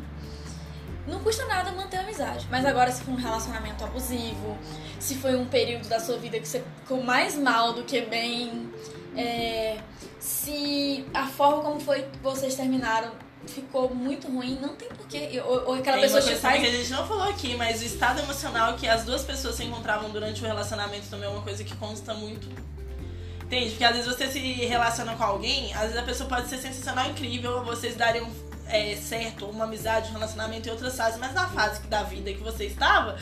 Não 1.07 1.21
custa 1.21 1.47
nada 1.47 1.73
manter 1.73 1.97
a 1.97 2.01
amizade. 2.03 2.47
Mas 2.51 2.67
agora, 2.67 2.93
se 2.93 3.03
for 3.03 3.12
um 3.12 3.17
relacionamento 3.17 3.83
abusivo, 3.83 4.59
se 5.01 5.15
foi 5.15 5.37
um 5.37 5.47
período 5.47 5.89
da 5.89 5.99
sua 5.99 6.19
vida 6.19 6.39
que 6.39 6.47
você 6.47 6.62
ficou 6.81 7.03
mais 7.03 7.35
mal 7.35 7.73
do 7.73 7.83
que 7.83 8.03
bem, 8.03 8.71
é, 9.17 9.79
se 10.21 11.07
a 11.15 11.27
forma 11.27 11.62
como 11.62 11.81
foi 11.81 12.07
vocês 12.23 12.55
terminaram 12.55 13.11
ficou 13.48 13.94
muito 13.94 14.28
ruim, 14.28 14.59
não 14.61 14.74
tem 14.74 14.88
porquê. 14.88 15.42
Ou, 15.44 15.68
ou 15.68 15.74
aquela 15.74 15.98
Tem 15.98 16.06
pessoa 16.06 16.22
uma 16.22 16.32
te 16.32 16.40
faz. 16.40 16.61
que 16.61 16.66
a 16.66 16.70
gente 16.70 16.90
não 16.90 17.06
falou 17.06 17.28
aqui, 17.28 17.56
mas 17.56 17.80
o 17.82 17.85
estado 17.85 18.20
emocional 18.20 18.74
que 18.74 18.88
as 18.88 19.04
duas 19.04 19.22
pessoas 19.22 19.54
se 19.54 19.64
encontravam 19.64 20.11
durante 20.11 20.42
o 20.42 20.46
relacionamento 20.46 21.06
também 21.09 21.28
é 21.28 21.32
uma 21.32 21.42
coisa 21.42 21.62
que 21.64 21.74
consta 21.76 22.14
muito. 22.14 22.48
Entende? 23.42 23.70
Porque 23.70 23.85
às 23.85 23.92
vezes 23.96 24.06
você 24.06 24.26
se 24.28 24.38
relaciona 24.40 25.14
com 25.14 25.22
alguém, 25.22 25.72
às 25.74 25.82
vezes 25.82 25.96
a 25.96 26.02
pessoa 26.02 26.28
pode 26.28 26.48
ser 26.48 26.59
sensacional, 26.59 27.09
incrível, 27.09 27.62
vocês 27.64 27.94
dariam 27.94 28.28
é, 28.68 28.96
certo 28.96 29.46
uma 29.46 29.64
amizade, 29.64 30.11
um 30.11 30.14
relacionamento 30.14 30.68
em 30.68 30.72
outras 30.72 30.96
fases, 30.96 31.18
mas 31.18 31.32
na 31.32 31.46
fase 31.48 31.80
da 31.82 32.02
vida 32.02 32.32
que 32.32 32.42
você 32.42 32.64
estava, 32.64 33.16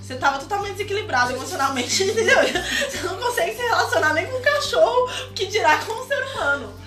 você 0.00 0.14
estava 0.14 0.38
totalmente 0.38 0.72
desequilibrado 0.72 1.32
emocionalmente, 1.32 2.02
entendeu? 2.04 2.38
Você 2.42 3.00
não 3.02 3.16
consegue 3.16 3.56
se 3.56 3.62
relacionar 3.62 4.12
nem 4.12 4.26
com 4.26 4.36
um 4.36 4.42
cachorro, 4.42 5.08
que 5.34 5.46
dirá 5.46 5.78
com 5.78 5.92
um 5.92 6.06
ser 6.06 6.22
humano. 6.24 6.79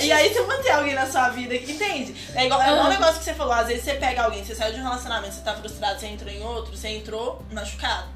E 0.00 0.12
aí 0.12 0.32
você 0.32 0.40
mantém 0.42 0.72
alguém 0.72 0.94
na 0.94 1.06
sua 1.06 1.28
vida, 1.30 1.54
entende? 1.54 2.14
É 2.34 2.46
igual, 2.46 2.60
é 2.62 2.72
um 2.82 2.88
negócio 2.88 3.18
que 3.18 3.24
você 3.24 3.34
falou, 3.34 3.52
às 3.52 3.66
vezes 3.66 3.84
você 3.84 3.94
pega 3.94 4.22
alguém, 4.22 4.44
você 4.44 4.54
saiu 4.54 4.74
de 4.74 4.80
um 4.80 4.82
relacionamento, 4.82 5.34
você 5.34 5.40
tá 5.42 5.54
frustrado, 5.54 6.00
você 6.00 6.06
entrou 6.06 6.30
em 6.30 6.42
outro, 6.42 6.76
você 6.76 6.88
entrou 6.88 7.44
machucado. 7.52 8.08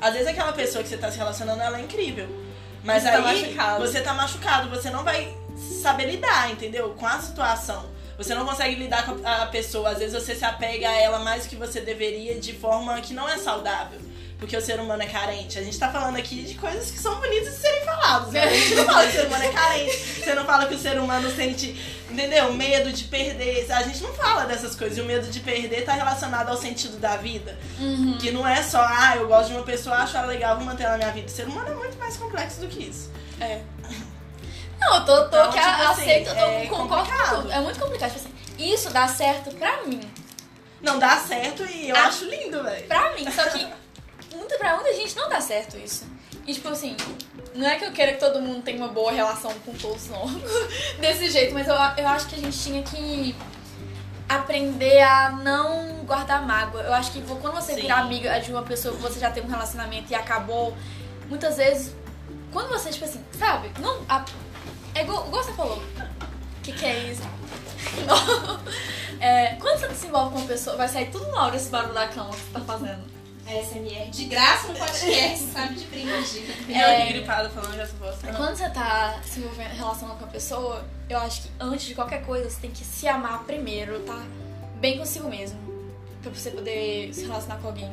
Às 0.00 0.12
vezes 0.14 0.28
aquela 0.28 0.52
pessoa 0.52 0.82
que 0.82 0.88
você 0.88 0.96
tá 0.96 1.10
se 1.10 1.18
relacionando, 1.18 1.62
ela 1.62 1.78
é 1.78 1.82
incrível. 1.82 2.28
Mas 2.84 3.02
Você 3.04 3.10
tá 3.10 3.16
aí 3.16 3.42
machucado. 3.42 3.86
você 3.86 4.00
tá 4.00 4.14
machucado, 4.14 4.70
você 4.70 4.90
não 4.90 5.04
vai 5.04 5.32
saber 5.82 6.06
lidar, 6.06 6.50
entendeu? 6.50 6.90
Com 6.90 7.06
a 7.06 7.20
situação. 7.20 7.86
Você 8.18 8.34
não 8.34 8.44
consegue 8.44 8.74
lidar 8.74 9.06
com 9.06 9.16
a 9.26 9.46
pessoa. 9.46 9.90
Às 9.90 9.98
vezes 9.98 10.14
você 10.20 10.34
se 10.34 10.44
apega 10.44 10.88
a 10.88 10.92
ela 10.92 11.18
mais 11.20 11.44
do 11.44 11.48
que 11.48 11.56
você 11.56 11.80
deveria 11.80 12.38
de 12.38 12.52
forma 12.52 13.00
que 13.00 13.14
não 13.14 13.28
é 13.28 13.38
saudável. 13.38 14.00
Porque 14.42 14.56
o 14.56 14.60
ser 14.60 14.80
humano 14.80 15.00
é 15.00 15.06
carente. 15.06 15.56
A 15.56 15.62
gente 15.62 15.78
tá 15.78 15.88
falando 15.88 16.16
aqui 16.16 16.42
de 16.42 16.54
coisas 16.56 16.90
que 16.90 16.98
são 16.98 17.14
bonitas 17.20 17.54
de 17.54 17.60
serem 17.60 17.84
faladas. 17.84 18.32
Né? 18.32 18.42
A 18.42 18.48
gente 18.52 18.74
não 18.74 18.84
fala 18.84 19.04
que 19.04 19.08
o 19.08 19.12
ser 19.12 19.26
humano 19.28 19.44
é 19.44 19.48
carente. 19.52 19.96
Você 19.96 20.34
não 20.34 20.44
fala 20.44 20.66
que 20.66 20.74
o 20.74 20.78
ser 20.80 20.98
humano 20.98 21.30
sente, 21.30 21.80
entendeu? 22.10 22.52
Medo 22.52 22.92
de 22.92 23.04
perder. 23.04 23.70
A 23.70 23.82
gente 23.84 24.02
não 24.02 24.12
fala 24.14 24.44
dessas 24.44 24.74
coisas. 24.74 24.98
E 24.98 25.00
o 25.00 25.04
medo 25.04 25.28
de 25.28 25.38
perder 25.38 25.84
tá 25.84 25.92
relacionado 25.92 26.48
ao 26.48 26.56
sentido 26.56 26.98
da 26.98 27.16
vida. 27.16 27.56
Que 28.20 28.32
não 28.32 28.46
é 28.46 28.60
só, 28.64 28.80
ah, 28.80 29.12
eu 29.16 29.28
gosto 29.28 29.50
de 29.50 29.54
uma 29.54 29.62
pessoa, 29.62 29.94
acho 29.98 30.16
ela 30.16 30.26
legal, 30.26 30.56
vou 30.56 30.64
manter 30.64 30.82
ela 30.82 30.92
na 30.94 30.98
minha 30.98 31.12
vida. 31.12 31.28
O 31.28 31.30
ser 31.30 31.46
humano 31.46 31.70
é 31.70 31.74
muito 31.76 31.96
mais 31.96 32.16
complexo 32.16 32.60
do 32.62 32.66
que 32.66 32.82
isso. 32.82 33.12
É. 33.40 33.60
Não, 34.80 34.96
eu 34.96 35.04
tô, 35.04 35.22
tô 35.28 35.36
Então, 35.36 35.52
que 35.52 35.58
tipo 35.60 35.70
a- 35.70 35.90
assim, 35.90 36.02
aceito, 36.02 36.28
eu 36.30 36.34
tô, 36.34 36.40
é 36.40 36.66
concordo 36.66 37.08
com 37.12 37.36
tudo. 37.36 37.52
É 37.52 37.60
muito 37.60 37.78
complicado. 37.78 38.12
Tipo 38.12 38.26
assim, 38.26 38.34
isso 38.72 38.90
dá 38.90 39.06
certo 39.06 39.54
pra 39.54 39.84
mim. 39.84 40.00
Não 40.80 40.98
dá 40.98 41.16
certo 41.18 41.64
e 41.64 41.90
eu 41.90 41.94
Ah. 41.96 42.06
acho 42.06 42.24
lindo, 42.24 42.60
velho. 42.64 42.84
Pra 42.88 43.12
mim, 43.14 43.24
só 43.30 43.44
que 43.50 43.64
muito, 44.36 44.56
pra 44.58 44.74
muita 44.76 44.92
gente 44.94 45.14
não 45.16 45.28
dá 45.28 45.40
certo 45.40 45.76
isso. 45.76 46.04
E 46.46 46.54
tipo 46.54 46.68
assim, 46.68 46.96
não 47.54 47.66
é 47.66 47.76
que 47.76 47.84
eu 47.84 47.92
queira 47.92 48.12
que 48.12 48.18
todo 48.20 48.40
mundo 48.40 48.62
tenha 48.62 48.78
uma 48.78 48.88
boa 48.88 49.12
relação 49.12 49.52
com 49.64 49.72
todos, 49.74 50.08
não. 50.08 50.26
Desse 51.00 51.30
jeito, 51.30 51.54
mas 51.54 51.66
eu, 51.68 51.74
eu 51.74 52.08
acho 52.08 52.26
que 52.26 52.34
a 52.34 52.38
gente 52.38 52.58
tinha 52.58 52.82
que 52.82 53.34
aprender 54.28 55.00
a 55.02 55.30
não 55.30 56.04
guardar 56.04 56.44
mágoa. 56.46 56.82
Eu 56.82 56.94
acho 56.94 57.12
que 57.12 57.20
quando 57.22 57.54
você 57.54 57.74
Sim. 57.74 57.82
virar 57.82 57.98
amiga 57.98 58.40
de 58.40 58.50
uma 58.50 58.62
pessoa 58.62 58.94
que 58.94 59.02
você 59.02 59.20
já 59.20 59.30
tem 59.30 59.42
um 59.42 59.48
relacionamento 59.48 60.10
e 60.10 60.14
acabou, 60.14 60.74
muitas 61.28 61.56
vezes, 61.56 61.94
quando 62.52 62.68
você, 62.70 62.90
tipo 62.90 63.04
assim, 63.04 63.22
sabe? 63.38 63.70
Não, 63.78 64.00
a- 64.08 64.24
é 64.94 65.02
igual, 65.02 65.26
igual 65.26 65.42
você 65.42 65.52
falou. 65.52 65.76
O 65.78 66.62
que, 66.62 66.72
que 66.72 66.84
é 66.84 66.98
isso? 67.10 67.22
É, 69.20 69.54
quando 69.60 69.78
você 69.78 69.94
se 69.94 70.06
envolve 70.08 70.32
com 70.32 70.38
uma 70.38 70.48
pessoa, 70.48 70.76
vai 70.76 70.88
sair 70.88 71.08
tudo 71.12 71.28
na 71.30 71.44
hora 71.46 71.54
esse 71.54 71.68
barulho 71.68 71.94
da 71.94 72.08
cama 72.08 72.30
que 72.30 72.38
você 72.40 72.50
tá 72.54 72.60
fazendo. 72.60 73.04
SMR 73.46 74.10
de 74.10 74.24
graça 74.24 74.68
no 74.68 74.78
podcast, 74.78 75.44
sabe? 75.52 75.74
De 75.74 75.84
brinde. 75.86 76.38
E 76.68 76.78
eu 76.78 76.88
aqui 76.88 77.12
gripada 77.12 77.50
falando 77.50 77.80
essa 77.80 77.94
voz. 77.96 78.16
Quando 78.20 78.56
você 78.56 78.68
tá 78.70 79.20
se 79.24 79.40
envolvendo, 79.40 79.74
relacionando 79.74 80.18
com 80.18 80.24
a 80.24 80.28
pessoa, 80.28 80.84
eu 81.08 81.18
acho 81.18 81.42
que 81.42 81.48
antes 81.58 81.86
de 81.86 81.94
qualquer 81.94 82.24
coisa, 82.24 82.48
você 82.48 82.60
tem 82.60 82.70
que 82.70 82.84
se 82.84 83.06
amar 83.08 83.44
primeiro, 83.44 84.00
tá? 84.00 84.22
Bem 84.76 84.98
consigo 84.98 85.28
mesmo. 85.28 85.58
Pra 86.22 86.30
você 86.30 86.50
poder 86.50 87.12
se 87.12 87.22
relacionar 87.22 87.56
com 87.60 87.68
alguém. 87.68 87.92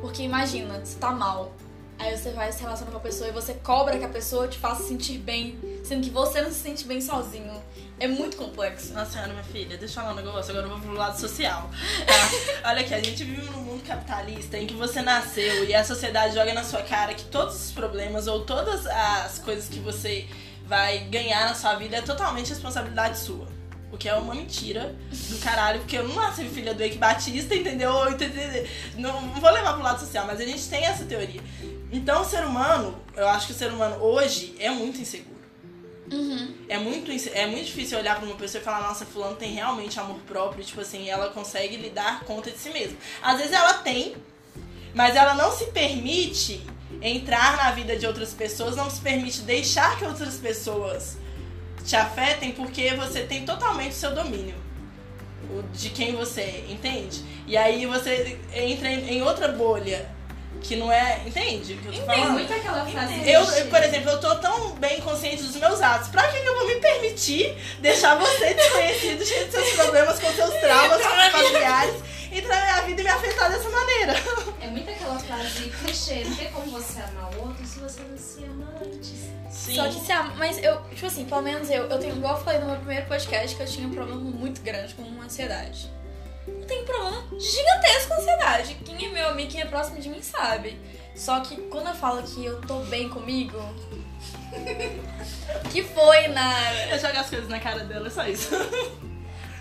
Porque 0.00 0.22
imagina, 0.22 0.80
você 0.84 0.98
tá 0.98 1.10
mal. 1.10 1.52
Aí 1.98 2.16
você 2.16 2.30
vai 2.30 2.52
se 2.52 2.60
relacionar 2.60 2.90
com 2.90 2.98
a 2.98 3.00
pessoa 3.00 3.28
e 3.28 3.32
você 3.32 3.54
cobra 3.54 3.98
que 3.98 4.04
a 4.04 4.08
pessoa 4.08 4.46
te 4.46 4.58
faça 4.58 4.82
sentir 4.82 5.18
bem, 5.18 5.58
sendo 5.82 6.04
que 6.04 6.10
você 6.10 6.42
não 6.42 6.50
se 6.50 6.60
sente 6.60 6.84
bem 6.84 7.00
sozinho. 7.00 7.60
É 7.98 8.06
muito 8.06 8.36
complexo. 8.36 8.92
Nossa 8.92 9.12
senhora, 9.12 9.32
minha 9.32 9.44
filha, 9.44 9.78
deixa 9.78 9.98
eu 9.98 10.02
falar 10.02 10.12
um 10.12 10.16
negócio, 10.16 10.50
agora 10.50 10.66
eu 10.66 10.70
vou 10.70 10.80
pro 10.80 10.92
lado 10.92 11.18
social. 11.18 11.70
Tá? 12.06 12.68
Olha 12.70 12.82
aqui, 12.82 12.92
a 12.92 13.02
gente 13.02 13.24
vive 13.24 13.50
num 13.50 13.62
mundo 13.62 13.82
capitalista 13.84 14.58
em 14.58 14.66
que 14.66 14.74
você 14.74 15.00
nasceu 15.00 15.64
e 15.64 15.74
a 15.74 15.82
sociedade 15.82 16.34
joga 16.34 16.52
na 16.52 16.62
sua 16.62 16.82
cara 16.82 17.14
que 17.14 17.24
todos 17.24 17.54
os 17.54 17.72
problemas 17.72 18.26
ou 18.26 18.44
todas 18.44 18.86
as 18.86 19.38
coisas 19.38 19.66
que 19.68 19.78
você 19.78 20.26
vai 20.66 20.98
ganhar 21.04 21.46
na 21.48 21.54
sua 21.54 21.74
vida 21.76 21.96
é 21.96 22.02
totalmente 22.02 22.50
responsabilidade 22.50 23.18
sua. 23.18 23.48
O 23.90 23.96
que 23.96 24.10
é 24.10 24.14
uma 24.14 24.34
mentira 24.34 24.94
do 25.30 25.38
caralho, 25.38 25.78
porque 25.78 25.96
eu 25.96 26.06
não 26.06 26.16
nasci 26.16 26.44
filha 26.50 26.74
do 26.74 26.82
Eike 26.82 26.98
Batista, 26.98 27.54
entendeu? 27.54 27.92
Não 28.98 29.30
vou 29.40 29.50
levar 29.50 29.72
pro 29.72 29.82
lado 29.82 30.00
social, 30.00 30.26
mas 30.26 30.38
a 30.38 30.44
gente 30.44 30.68
tem 30.68 30.84
essa 30.84 31.04
teoria. 31.04 31.40
Então 31.90 32.20
o 32.20 32.24
ser 32.26 32.44
humano, 32.44 33.00
eu 33.16 33.26
acho 33.28 33.46
que 33.46 33.52
o 33.52 33.56
ser 33.56 33.70
humano 33.72 33.96
hoje 34.02 34.54
é 34.58 34.68
muito 34.68 35.00
inseguro. 35.00 35.35
É 36.68 36.78
muito, 36.78 37.10
é 37.32 37.46
muito 37.46 37.66
difícil 37.66 37.98
olhar 37.98 38.16
pra 38.16 38.26
uma 38.26 38.36
pessoa 38.36 38.60
e 38.60 38.64
falar, 38.64 38.82
nossa, 38.82 39.04
fulano 39.04 39.36
tem 39.36 39.52
realmente 39.52 39.98
amor 39.98 40.18
próprio, 40.26 40.64
tipo 40.64 40.80
assim, 40.80 41.08
ela 41.08 41.30
consegue 41.30 41.76
lhe 41.76 41.90
dar 41.90 42.20
conta 42.24 42.50
de 42.50 42.58
si 42.58 42.70
mesma. 42.70 42.96
Às 43.22 43.38
vezes 43.38 43.52
ela 43.52 43.74
tem, 43.74 44.16
mas 44.94 45.16
ela 45.16 45.34
não 45.34 45.50
se 45.50 45.66
permite 45.66 46.64
entrar 47.02 47.56
na 47.56 47.70
vida 47.72 47.96
de 47.96 48.06
outras 48.06 48.32
pessoas, 48.32 48.76
não 48.76 48.88
se 48.88 49.00
permite 49.00 49.42
deixar 49.42 49.98
que 49.98 50.04
outras 50.04 50.36
pessoas 50.36 51.16
te 51.84 51.96
afetem 51.96 52.52
porque 52.52 52.94
você 52.94 53.22
tem 53.22 53.44
totalmente 53.44 53.92
o 53.92 53.96
seu 53.96 54.14
domínio 54.14 54.66
de 55.72 55.90
quem 55.90 56.14
você 56.16 56.40
é, 56.40 56.66
entende? 56.68 57.22
E 57.46 57.56
aí 57.56 57.86
você 57.86 58.38
entra 58.52 58.88
em 58.90 59.22
outra 59.22 59.48
bolha 59.48 60.10
que 60.66 60.76
não 60.76 60.90
é, 60.90 61.22
entende 61.24 61.74
o 61.74 61.78
que 61.78 61.86
eu 61.86 61.92
tô 61.92 61.98
Tem 61.98 62.06
falando? 62.06 62.32
muito 62.32 62.52
aquela 62.52 62.84
frase. 62.84 63.30
Eu, 63.30 63.42
eu, 63.42 63.66
por 63.66 63.82
exemplo, 63.82 64.10
eu 64.10 64.20
tô 64.20 64.34
tão 64.36 64.70
bem 64.72 65.00
consciente 65.00 65.42
dos 65.42 65.56
meus 65.56 65.80
atos. 65.80 66.08
Pra 66.08 66.26
que 66.28 66.36
eu 66.38 66.54
vou 66.56 66.66
me 66.66 66.74
permitir 66.76 67.56
deixar 67.80 68.16
você 68.16 68.52
desconhecido, 68.54 69.24
cheio 69.24 69.46
de 69.46 69.52
seus 69.52 69.70
problemas, 69.74 70.18
com 70.18 70.32
seus 70.32 70.54
traumas 70.54 71.02
familiares, 71.02 71.94
entrar 72.32 72.56
na 72.56 72.64
minha 72.64 72.82
vida 72.82 73.00
e 73.00 73.04
me 73.04 73.10
afetar 73.10 73.50
dessa 73.50 73.68
maneira? 73.70 74.14
É 74.60 74.68
muito 74.68 74.90
aquela 74.90 75.16
frase 75.16 75.70
clichê. 75.70 76.24
Não 76.24 76.34
tem 76.34 76.50
como 76.50 76.66
você 76.72 77.00
amar 77.00 77.30
o 77.36 77.46
outro 77.46 77.64
se 77.64 77.78
você 77.78 78.00
não 78.02 78.18
se 78.18 78.42
ama 78.44 78.74
antes. 78.84 79.12
Sim. 79.48 79.76
Só 79.76 79.86
que 79.88 80.04
se 80.04 80.10
a, 80.10 80.24
Mas 80.24 80.62
eu, 80.62 80.80
tipo 80.90 81.06
assim, 81.06 81.24
pelo 81.24 81.42
menos 81.42 81.70
eu, 81.70 81.84
eu 81.84 81.98
tenho, 82.00 82.16
igual 82.16 82.36
eu 82.36 82.44
falei 82.44 82.58
no 82.58 82.66
meu 82.66 82.76
primeiro 82.76 83.06
podcast, 83.06 83.54
que 83.56 83.62
eu 83.62 83.66
tinha 83.66 83.86
um 83.86 83.92
problema 83.92 84.20
muito 84.20 84.60
grande 84.62 84.92
com 84.94 85.04
ansiedade. 85.22 85.88
Eu 86.46 86.66
tenho 86.66 86.82
um 86.82 86.84
problema 86.84 87.24
gigantesco 87.38 88.08
com 88.08 88.20
ansiedade. 88.20 88.74
Quem 88.84 89.06
é 89.06 89.08
meu 89.10 89.28
amigo, 89.28 89.50
quem 89.50 89.60
é 89.60 89.66
próximo 89.66 90.00
de 90.00 90.08
mim 90.08 90.22
sabe. 90.22 90.78
Só 91.14 91.40
que 91.40 91.56
quando 91.68 91.88
eu 91.88 91.94
falo 91.94 92.22
que 92.22 92.44
eu 92.44 92.60
tô 92.62 92.80
bem 92.80 93.08
comigo. 93.08 93.58
que 95.72 95.82
foi, 95.82 96.28
Nara? 96.28 96.88
Eu 96.90 96.98
jogo 96.98 97.18
as 97.18 97.28
coisas 97.30 97.48
na 97.48 97.58
cara 97.58 97.84
dela, 97.84 98.06
é 98.06 98.10
só 98.10 98.26
isso. 98.26 98.50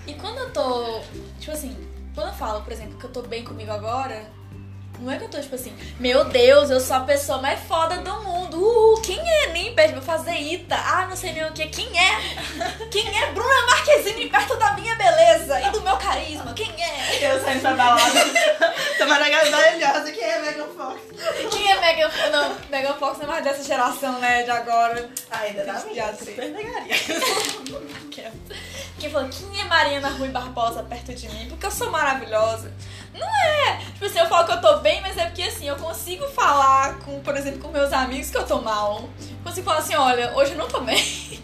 E 0.06 0.14
quando 0.14 0.38
eu 0.38 0.54
tô. 0.54 1.02
Tipo 1.40 1.52
assim, 1.52 1.76
quando 2.14 2.28
eu 2.28 2.34
falo, 2.34 2.62
por 2.62 2.72
exemplo, 2.72 2.98
que 2.98 3.06
eu 3.06 3.12
tô 3.12 3.22
bem 3.22 3.44
comigo 3.44 3.72
agora, 3.72 4.30
não 5.00 5.12
é 5.12 5.18
que 5.18 5.26
eu 5.26 5.30
tô 5.30 5.40
tipo 5.40 5.56
assim, 5.56 5.76
meu 6.00 6.26
Deus, 6.26 6.70
eu 6.70 6.80
sou 6.80 6.96
a 6.98 7.02
pessoa 7.02 7.42
mais 7.42 7.60
foda 7.62 7.98
do 7.98 8.24
mundo. 8.24 8.58
Uh, 8.58 9.02
quem 9.02 9.20
é? 9.20 9.48
Nem 9.48 9.74
pede 9.74 9.94
pra 9.94 10.02
fazer 10.02 10.34
Ita. 10.34 10.76
Ah, 10.76 11.08
não 11.08 11.16
sei 11.16 11.34
nem 11.34 11.46
o 11.46 11.52
que. 11.52 11.68
Quem 11.68 11.88
é? 11.98 12.88
Quem 12.90 13.08
é? 13.08 13.32
Bruna 13.32 13.66
Marquezine 13.68 14.30
perto 14.30 14.56
da 14.58 14.74
minha 14.74 14.96
beleza 14.96 15.60
e 15.62 15.70
do 15.72 15.82
meu 15.82 15.98
carisma. 15.98 16.54
Quem 16.54 16.72
é? 16.82 17.34
Eu 17.34 17.42
saindo 17.42 17.62
pra 17.62 17.74
balada. 17.74 18.20
Tô 18.98 19.06
maravilhosa. 19.06 20.12
Quem 20.12 20.24
é 20.24 20.42
Megan 20.42 20.68
Fox? 20.76 21.02
Quem 21.52 21.72
é 21.72 21.80
Megan 21.82 22.10
Fox? 22.10 22.32
Não, 22.32 22.56
Megan 22.70 22.94
Fox 22.94 23.18
não 23.18 23.26
é 23.26 23.28
mais 23.28 23.44
dessa 23.44 23.64
geração, 23.64 24.20
né? 24.20 24.44
De 24.44 24.52
agora. 24.52 25.10
Ainda 25.32 25.66
dá 25.66 25.74
teatro. 25.74 26.26
super 26.26 26.54
pegaria. 26.54 26.96
Quem 28.98 29.10
falou, 29.10 29.30
quem 29.30 29.62
é 29.62 29.66
Mariana 29.66 30.10
Rui 30.10 30.30
Barbosa 30.30 30.82
perto 30.82 31.14
de 31.14 31.28
mim? 31.30 31.48
Porque 31.50 31.66
eu 31.66 31.72
sou 31.72 31.92
maravilhosa. 31.92 32.74
Não 33.18 33.28
é! 33.28 33.78
Tipo 33.94 34.06
assim, 34.06 34.20
eu 34.20 34.28
falo 34.28 34.46
que 34.46 34.52
eu 34.54 34.62
tô 34.62 34.78
bem, 34.80 35.02
mas 35.02 35.18
é 35.18 35.26
porque 35.26 35.44
assim, 35.44 35.68
eu 35.68 35.76
consigo 35.78 36.26
falar 36.28 37.00
com, 37.00 37.22
por 37.22 37.36
exemplo, 37.38 37.60
com 37.62 37.70
meus 37.70 37.92
amigos 37.94 38.30
que 38.30 38.38
eu 38.38 38.46
tô 38.46 38.62
mal. 38.62 39.08
Consigo 39.44 39.66
falar 39.66 39.80
assim, 39.80 39.96
olha, 39.96 40.34
hoje 40.36 40.52
eu 40.52 40.58
não 40.58 40.68
tô 40.68 40.82
bem. 40.82 40.98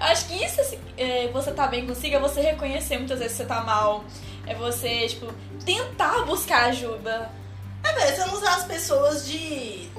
Acho 0.00 0.26
que 0.26 0.44
isso, 0.44 0.60
assim, 0.60 0.78
é, 0.96 1.28
você 1.28 1.52
tá 1.52 1.66
bem 1.66 1.86
consigo, 1.86 2.16
é 2.16 2.18
você 2.18 2.40
reconhecer 2.40 2.98
muitas 2.98 3.18
vezes 3.18 3.36
que 3.36 3.42
você 3.42 3.48
tá 3.48 3.60
mal. 3.62 4.04
É 4.46 4.54
você, 4.54 5.06
tipo, 5.08 5.32
tentar 5.64 6.24
buscar 6.24 6.66
ajuda. 6.66 7.30
É, 7.82 7.92
velho, 7.92 8.16
você 8.16 8.24
não 8.26 8.34
usar 8.34 8.54
as 8.56 8.64
pessoas 8.64 9.26
de. 9.26 9.90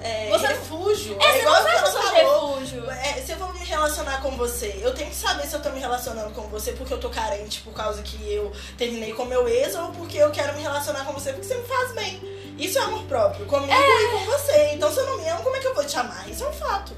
É, 0.00 0.28
Você- 0.30 0.46
refúgio. 0.48 1.16
É, 1.20 1.32
você 1.32 1.38
igual 1.40 1.62
não 1.62 1.70
pessoa 1.70 2.02
de 2.04 2.10
falou. 2.10 2.54
refúgio. 2.58 2.90
É, 2.90 3.12
se 3.14 3.32
eu 3.32 3.38
me 3.64 3.70
relacionar 3.70 4.20
com 4.20 4.30
você, 4.32 4.78
eu 4.82 4.92
tenho 4.94 5.08
que 5.08 5.16
saber 5.16 5.46
se 5.46 5.56
eu 5.56 5.62
tô 5.62 5.70
me 5.70 5.80
relacionando 5.80 6.34
com 6.34 6.42
você 6.48 6.72
porque 6.72 6.92
eu 6.92 7.00
tô 7.00 7.08
carente 7.08 7.62
por 7.62 7.72
causa 7.72 8.02
que 8.02 8.30
eu 8.30 8.52
terminei 8.76 9.14
com 9.14 9.24
meu 9.24 9.48
ex 9.48 9.74
ou 9.74 9.88
porque 9.92 10.18
eu 10.18 10.30
quero 10.30 10.54
me 10.54 10.60
relacionar 10.60 11.04
com 11.06 11.14
você 11.14 11.32
porque 11.32 11.46
você 11.46 11.56
me 11.56 11.64
faz 11.64 11.92
bem. 11.92 12.20
Isso 12.58 12.78
é 12.78 12.82
amor 12.82 13.02
próprio, 13.04 13.46
comigo 13.46 13.72
e 13.72 14.10
com 14.10 14.24
você. 14.26 14.72
Então 14.74 14.92
se 14.92 14.98
eu 14.98 15.06
não 15.06 15.16
me 15.16 15.28
amo, 15.30 15.42
como 15.42 15.56
é 15.56 15.60
que 15.60 15.66
eu 15.66 15.74
vou 15.74 15.84
te 15.84 15.96
amar? 15.96 16.28
Isso 16.28 16.44
é 16.44 16.48
um 16.48 16.52
fato. 16.52 16.94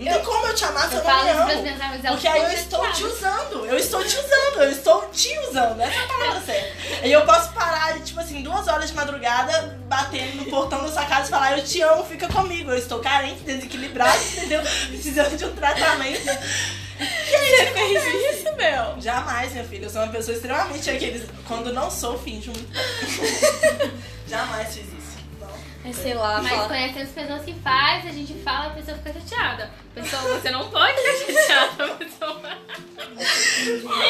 Não 0.00 0.12
tem 0.12 0.24
como 0.24 0.46
eu 0.46 0.54
te 0.54 0.64
amar 0.64 0.88
se 0.88 0.94
eu, 0.94 1.00
Eu 1.00 1.04
não 1.04 1.24
me 1.24 1.30
amo. 1.30 1.62
Porque 2.08 2.26
aí 2.28 2.42
eu 2.42 2.50
estou 2.52 2.92
te 2.92 3.04
usando, 3.04 3.66
eu 3.66 3.76
estou 3.76 4.02
te 4.02 4.16
usando, 4.16 4.62
eu 4.62 4.70
estou 4.70 5.10
te 5.12 5.38
usando, 5.40 5.80
essa 5.80 5.94
é 5.94 6.04
a 6.04 6.06
palavra 6.08 6.40
certa. 6.40 7.06
E 7.06 7.12
eu 7.12 7.26
posso 7.26 7.52
parar, 7.52 8.00
tipo 8.00 8.18
assim, 8.18 8.42
duas 8.42 8.66
horas 8.66 8.88
de 8.88 8.96
madrugada, 8.96 9.78
batendo 9.86 10.36
no 10.36 10.44
portão 10.46 10.82
da 10.82 10.88
sua 10.90 11.04
casa 11.04 11.26
e 11.26 11.30
falar, 11.30 11.58
eu 11.58 11.64
te 11.64 11.82
amo, 11.82 12.04
fica 12.04 12.28
comigo. 12.28 12.70
Eu 12.70 12.78
estou 12.78 13.00
carente, 13.00 13.42
desequilibrado, 13.42 14.22
entendeu? 14.32 14.62
Precisando 14.88 15.36
de 15.36 15.44
um 15.44 15.54
tratamento. 15.54 16.24
Você 16.24 17.66
fez 17.66 18.34
isso, 18.34 18.56
meu? 18.56 19.00
Jamais, 19.00 19.52
minha 19.52 19.64
filha, 19.64 19.84
eu 19.84 19.90
sou 19.90 20.02
uma 20.02 20.12
pessoa 20.12 20.34
extremamente 20.34 20.90
aqueles. 20.90 21.28
Quando 21.46 21.72
não 21.72 21.90
sou, 21.90 22.18
finjo 22.18 22.52
muito. 22.52 22.70
Jamais 24.28 24.68
fiz 24.68 24.86
isso. 24.86 24.99
Não. 25.82 25.90
Mas 25.90 25.96
sei 25.96 26.14
lá, 26.14 26.40
Mas 26.42 26.52
fala. 26.52 26.68
conhecendo 26.68 27.02
as 27.02 27.08
pessoas 27.10 27.44
que 27.44 27.54
faz, 27.54 28.06
a 28.06 28.10
gente 28.10 28.34
fala, 28.42 28.66
a 28.66 28.70
pessoa 28.70 28.96
fica 28.98 29.12
chateada. 29.14 29.70
Pessoa, 29.94 30.22
você 30.22 30.50
não 30.50 30.68
pode 30.70 30.94
ficar 30.94 31.40
chateada, 31.40 31.88
pessoa. 31.96 32.40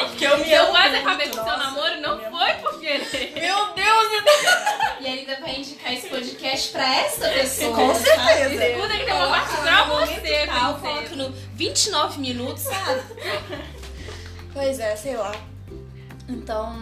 Porque 0.09 0.27
eu 0.27 0.39
me 0.39 0.45
Se 0.45 0.53
eu 0.53 0.67
quase 0.67 0.97
acabei 0.97 1.29
com 1.29 1.41
o 1.41 1.45
seu 1.45 1.59
namoro, 1.59 2.01
não 2.01 2.19
foi 2.19 2.53
por 2.55 2.81
querer. 2.81 3.33
Meu 3.35 3.73
Deus, 3.75 4.07
E 5.01 5.07
ainda 5.07 5.37
vai 5.41 5.57
indicar 5.57 5.93
esse 5.95 6.09
podcast 6.09 6.69
pra 6.73 6.95
essa 6.97 7.29
pessoa. 7.29 7.75
Com 7.75 7.95
certeza. 7.95 8.65
Escuta 8.65 8.97
que 8.99 9.05
tem 9.05 9.15
uma 9.15 9.29
parte 9.29 9.57
pra 9.57 9.85
você. 9.85 11.91
nove 11.91 12.21
minutos, 12.21 12.63
sabe? 12.63 13.03
Pois 14.53 14.79
é, 14.81 14.97
sei 14.97 15.17
lá. 15.17 15.33
Então. 16.29 16.77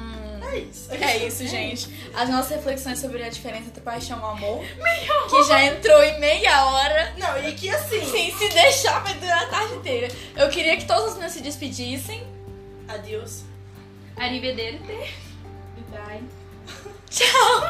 É 0.51 0.59
isso. 0.59 0.93
É 0.93 1.17
isso, 1.19 1.47
gente. 1.47 2.11
As 2.15 2.29
nossas 2.29 2.57
reflexões 2.57 2.99
sobre 2.99 3.23
a 3.23 3.29
diferença 3.29 3.69
entre 3.69 3.81
paixão 3.81 4.19
e 4.19 4.23
amor. 4.23 4.65
Que 5.29 5.43
já 5.45 5.65
entrou 5.65 6.03
em 6.03 6.19
meia 6.19 6.67
hora. 6.67 7.15
Não, 7.19 7.49
e 7.49 7.53
que 7.55 7.69
assim. 7.69 8.05
Sim, 8.05 8.35
se 8.37 8.49
deixar 8.49 9.01
vai 9.01 9.15
durar 9.15 9.45
a 9.45 9.47
tarde 9.47 9.75
inteira. 9.75 10.09
Eu 10.37 10.49
queria 10.49 10.77
que 10.77 10.87
todos 10.87 11.13
os 11.13 11.19
meus 11.19 11.33
se 11.33 11.41
despedissem. 11.41 12.27
Adeus. 12.89 13.43
Arrivederci. 14.17 15.15
Vai. 15.91 16.23
Tchau! 17.11 17.61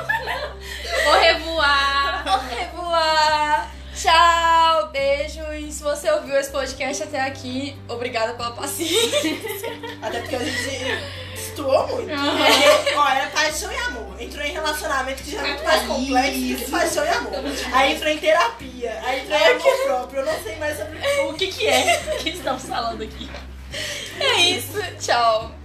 Vou 1.04 1.20
revoar. 1.20 2.48
Revoar! 2.48 3.74
Tchau! 3.94 4.90
Beijo! 4.90 5.42
E 5.52 5.72
se 5.72 5.82
você 5.82 6.10
ouviu 6.10 6.36
esse 6.36 6.50
podcast 6.50 7.02
até 7.02 7.20
aqui, 7.20 7.76
obrigada 7.88 8.34
pela 8.34 8.52
paciência. 8.52 9.38
Até 10.02 10.20
porque 10.20 10.36
a 10.36 10.38
gente 10.38 11.27
destoou 11.58 11.88
muito. 11.88 12.10
Ó, 12.96 13.08
era 13.08 13.26
paixão 13.30 13.72
e 13.72 13.76
amor. 13.76 14.20
Entrou 14.20 14.44
em 14.44 14.52
relacionamento 14.52 15.22
que 15.22 15.32
já 15.32 15.40
é 15.40 15.48
muito 15.48 15.64
mais 15.64 15.86
complexo 15.86 16.40
do 16.40 16.56
que 16.56 16.70
paixão 16.70 17.04
e 17.04 17.08
amor. 17.08 17.32
Aí 17.72 17.94
entrou 17.94 18.12
em 18.12 18.18
terapia. 18.18 19.00
Aí 19.04 19.20
entrou 19.20 19.38
em 19.38 19.44
amor 19.44 19.84
próprio. 19.84 20.20
Eu 20.20 20.26
não 20.26 20.42
sei 20.42 20.56
mais 20.56 20.76
sobre 20.78 20.98
O 21.28 21.34
que 21.34 21.48
que 21.48 21.66
é 21.66 21.96
que 22.22 22.30
estamos 22.30 22.62
falando 22.64 23.02
aqui? 23.02 23.28
É 24.20 24.40
isso, 24.40 24.78
tchau! 25.00 25.57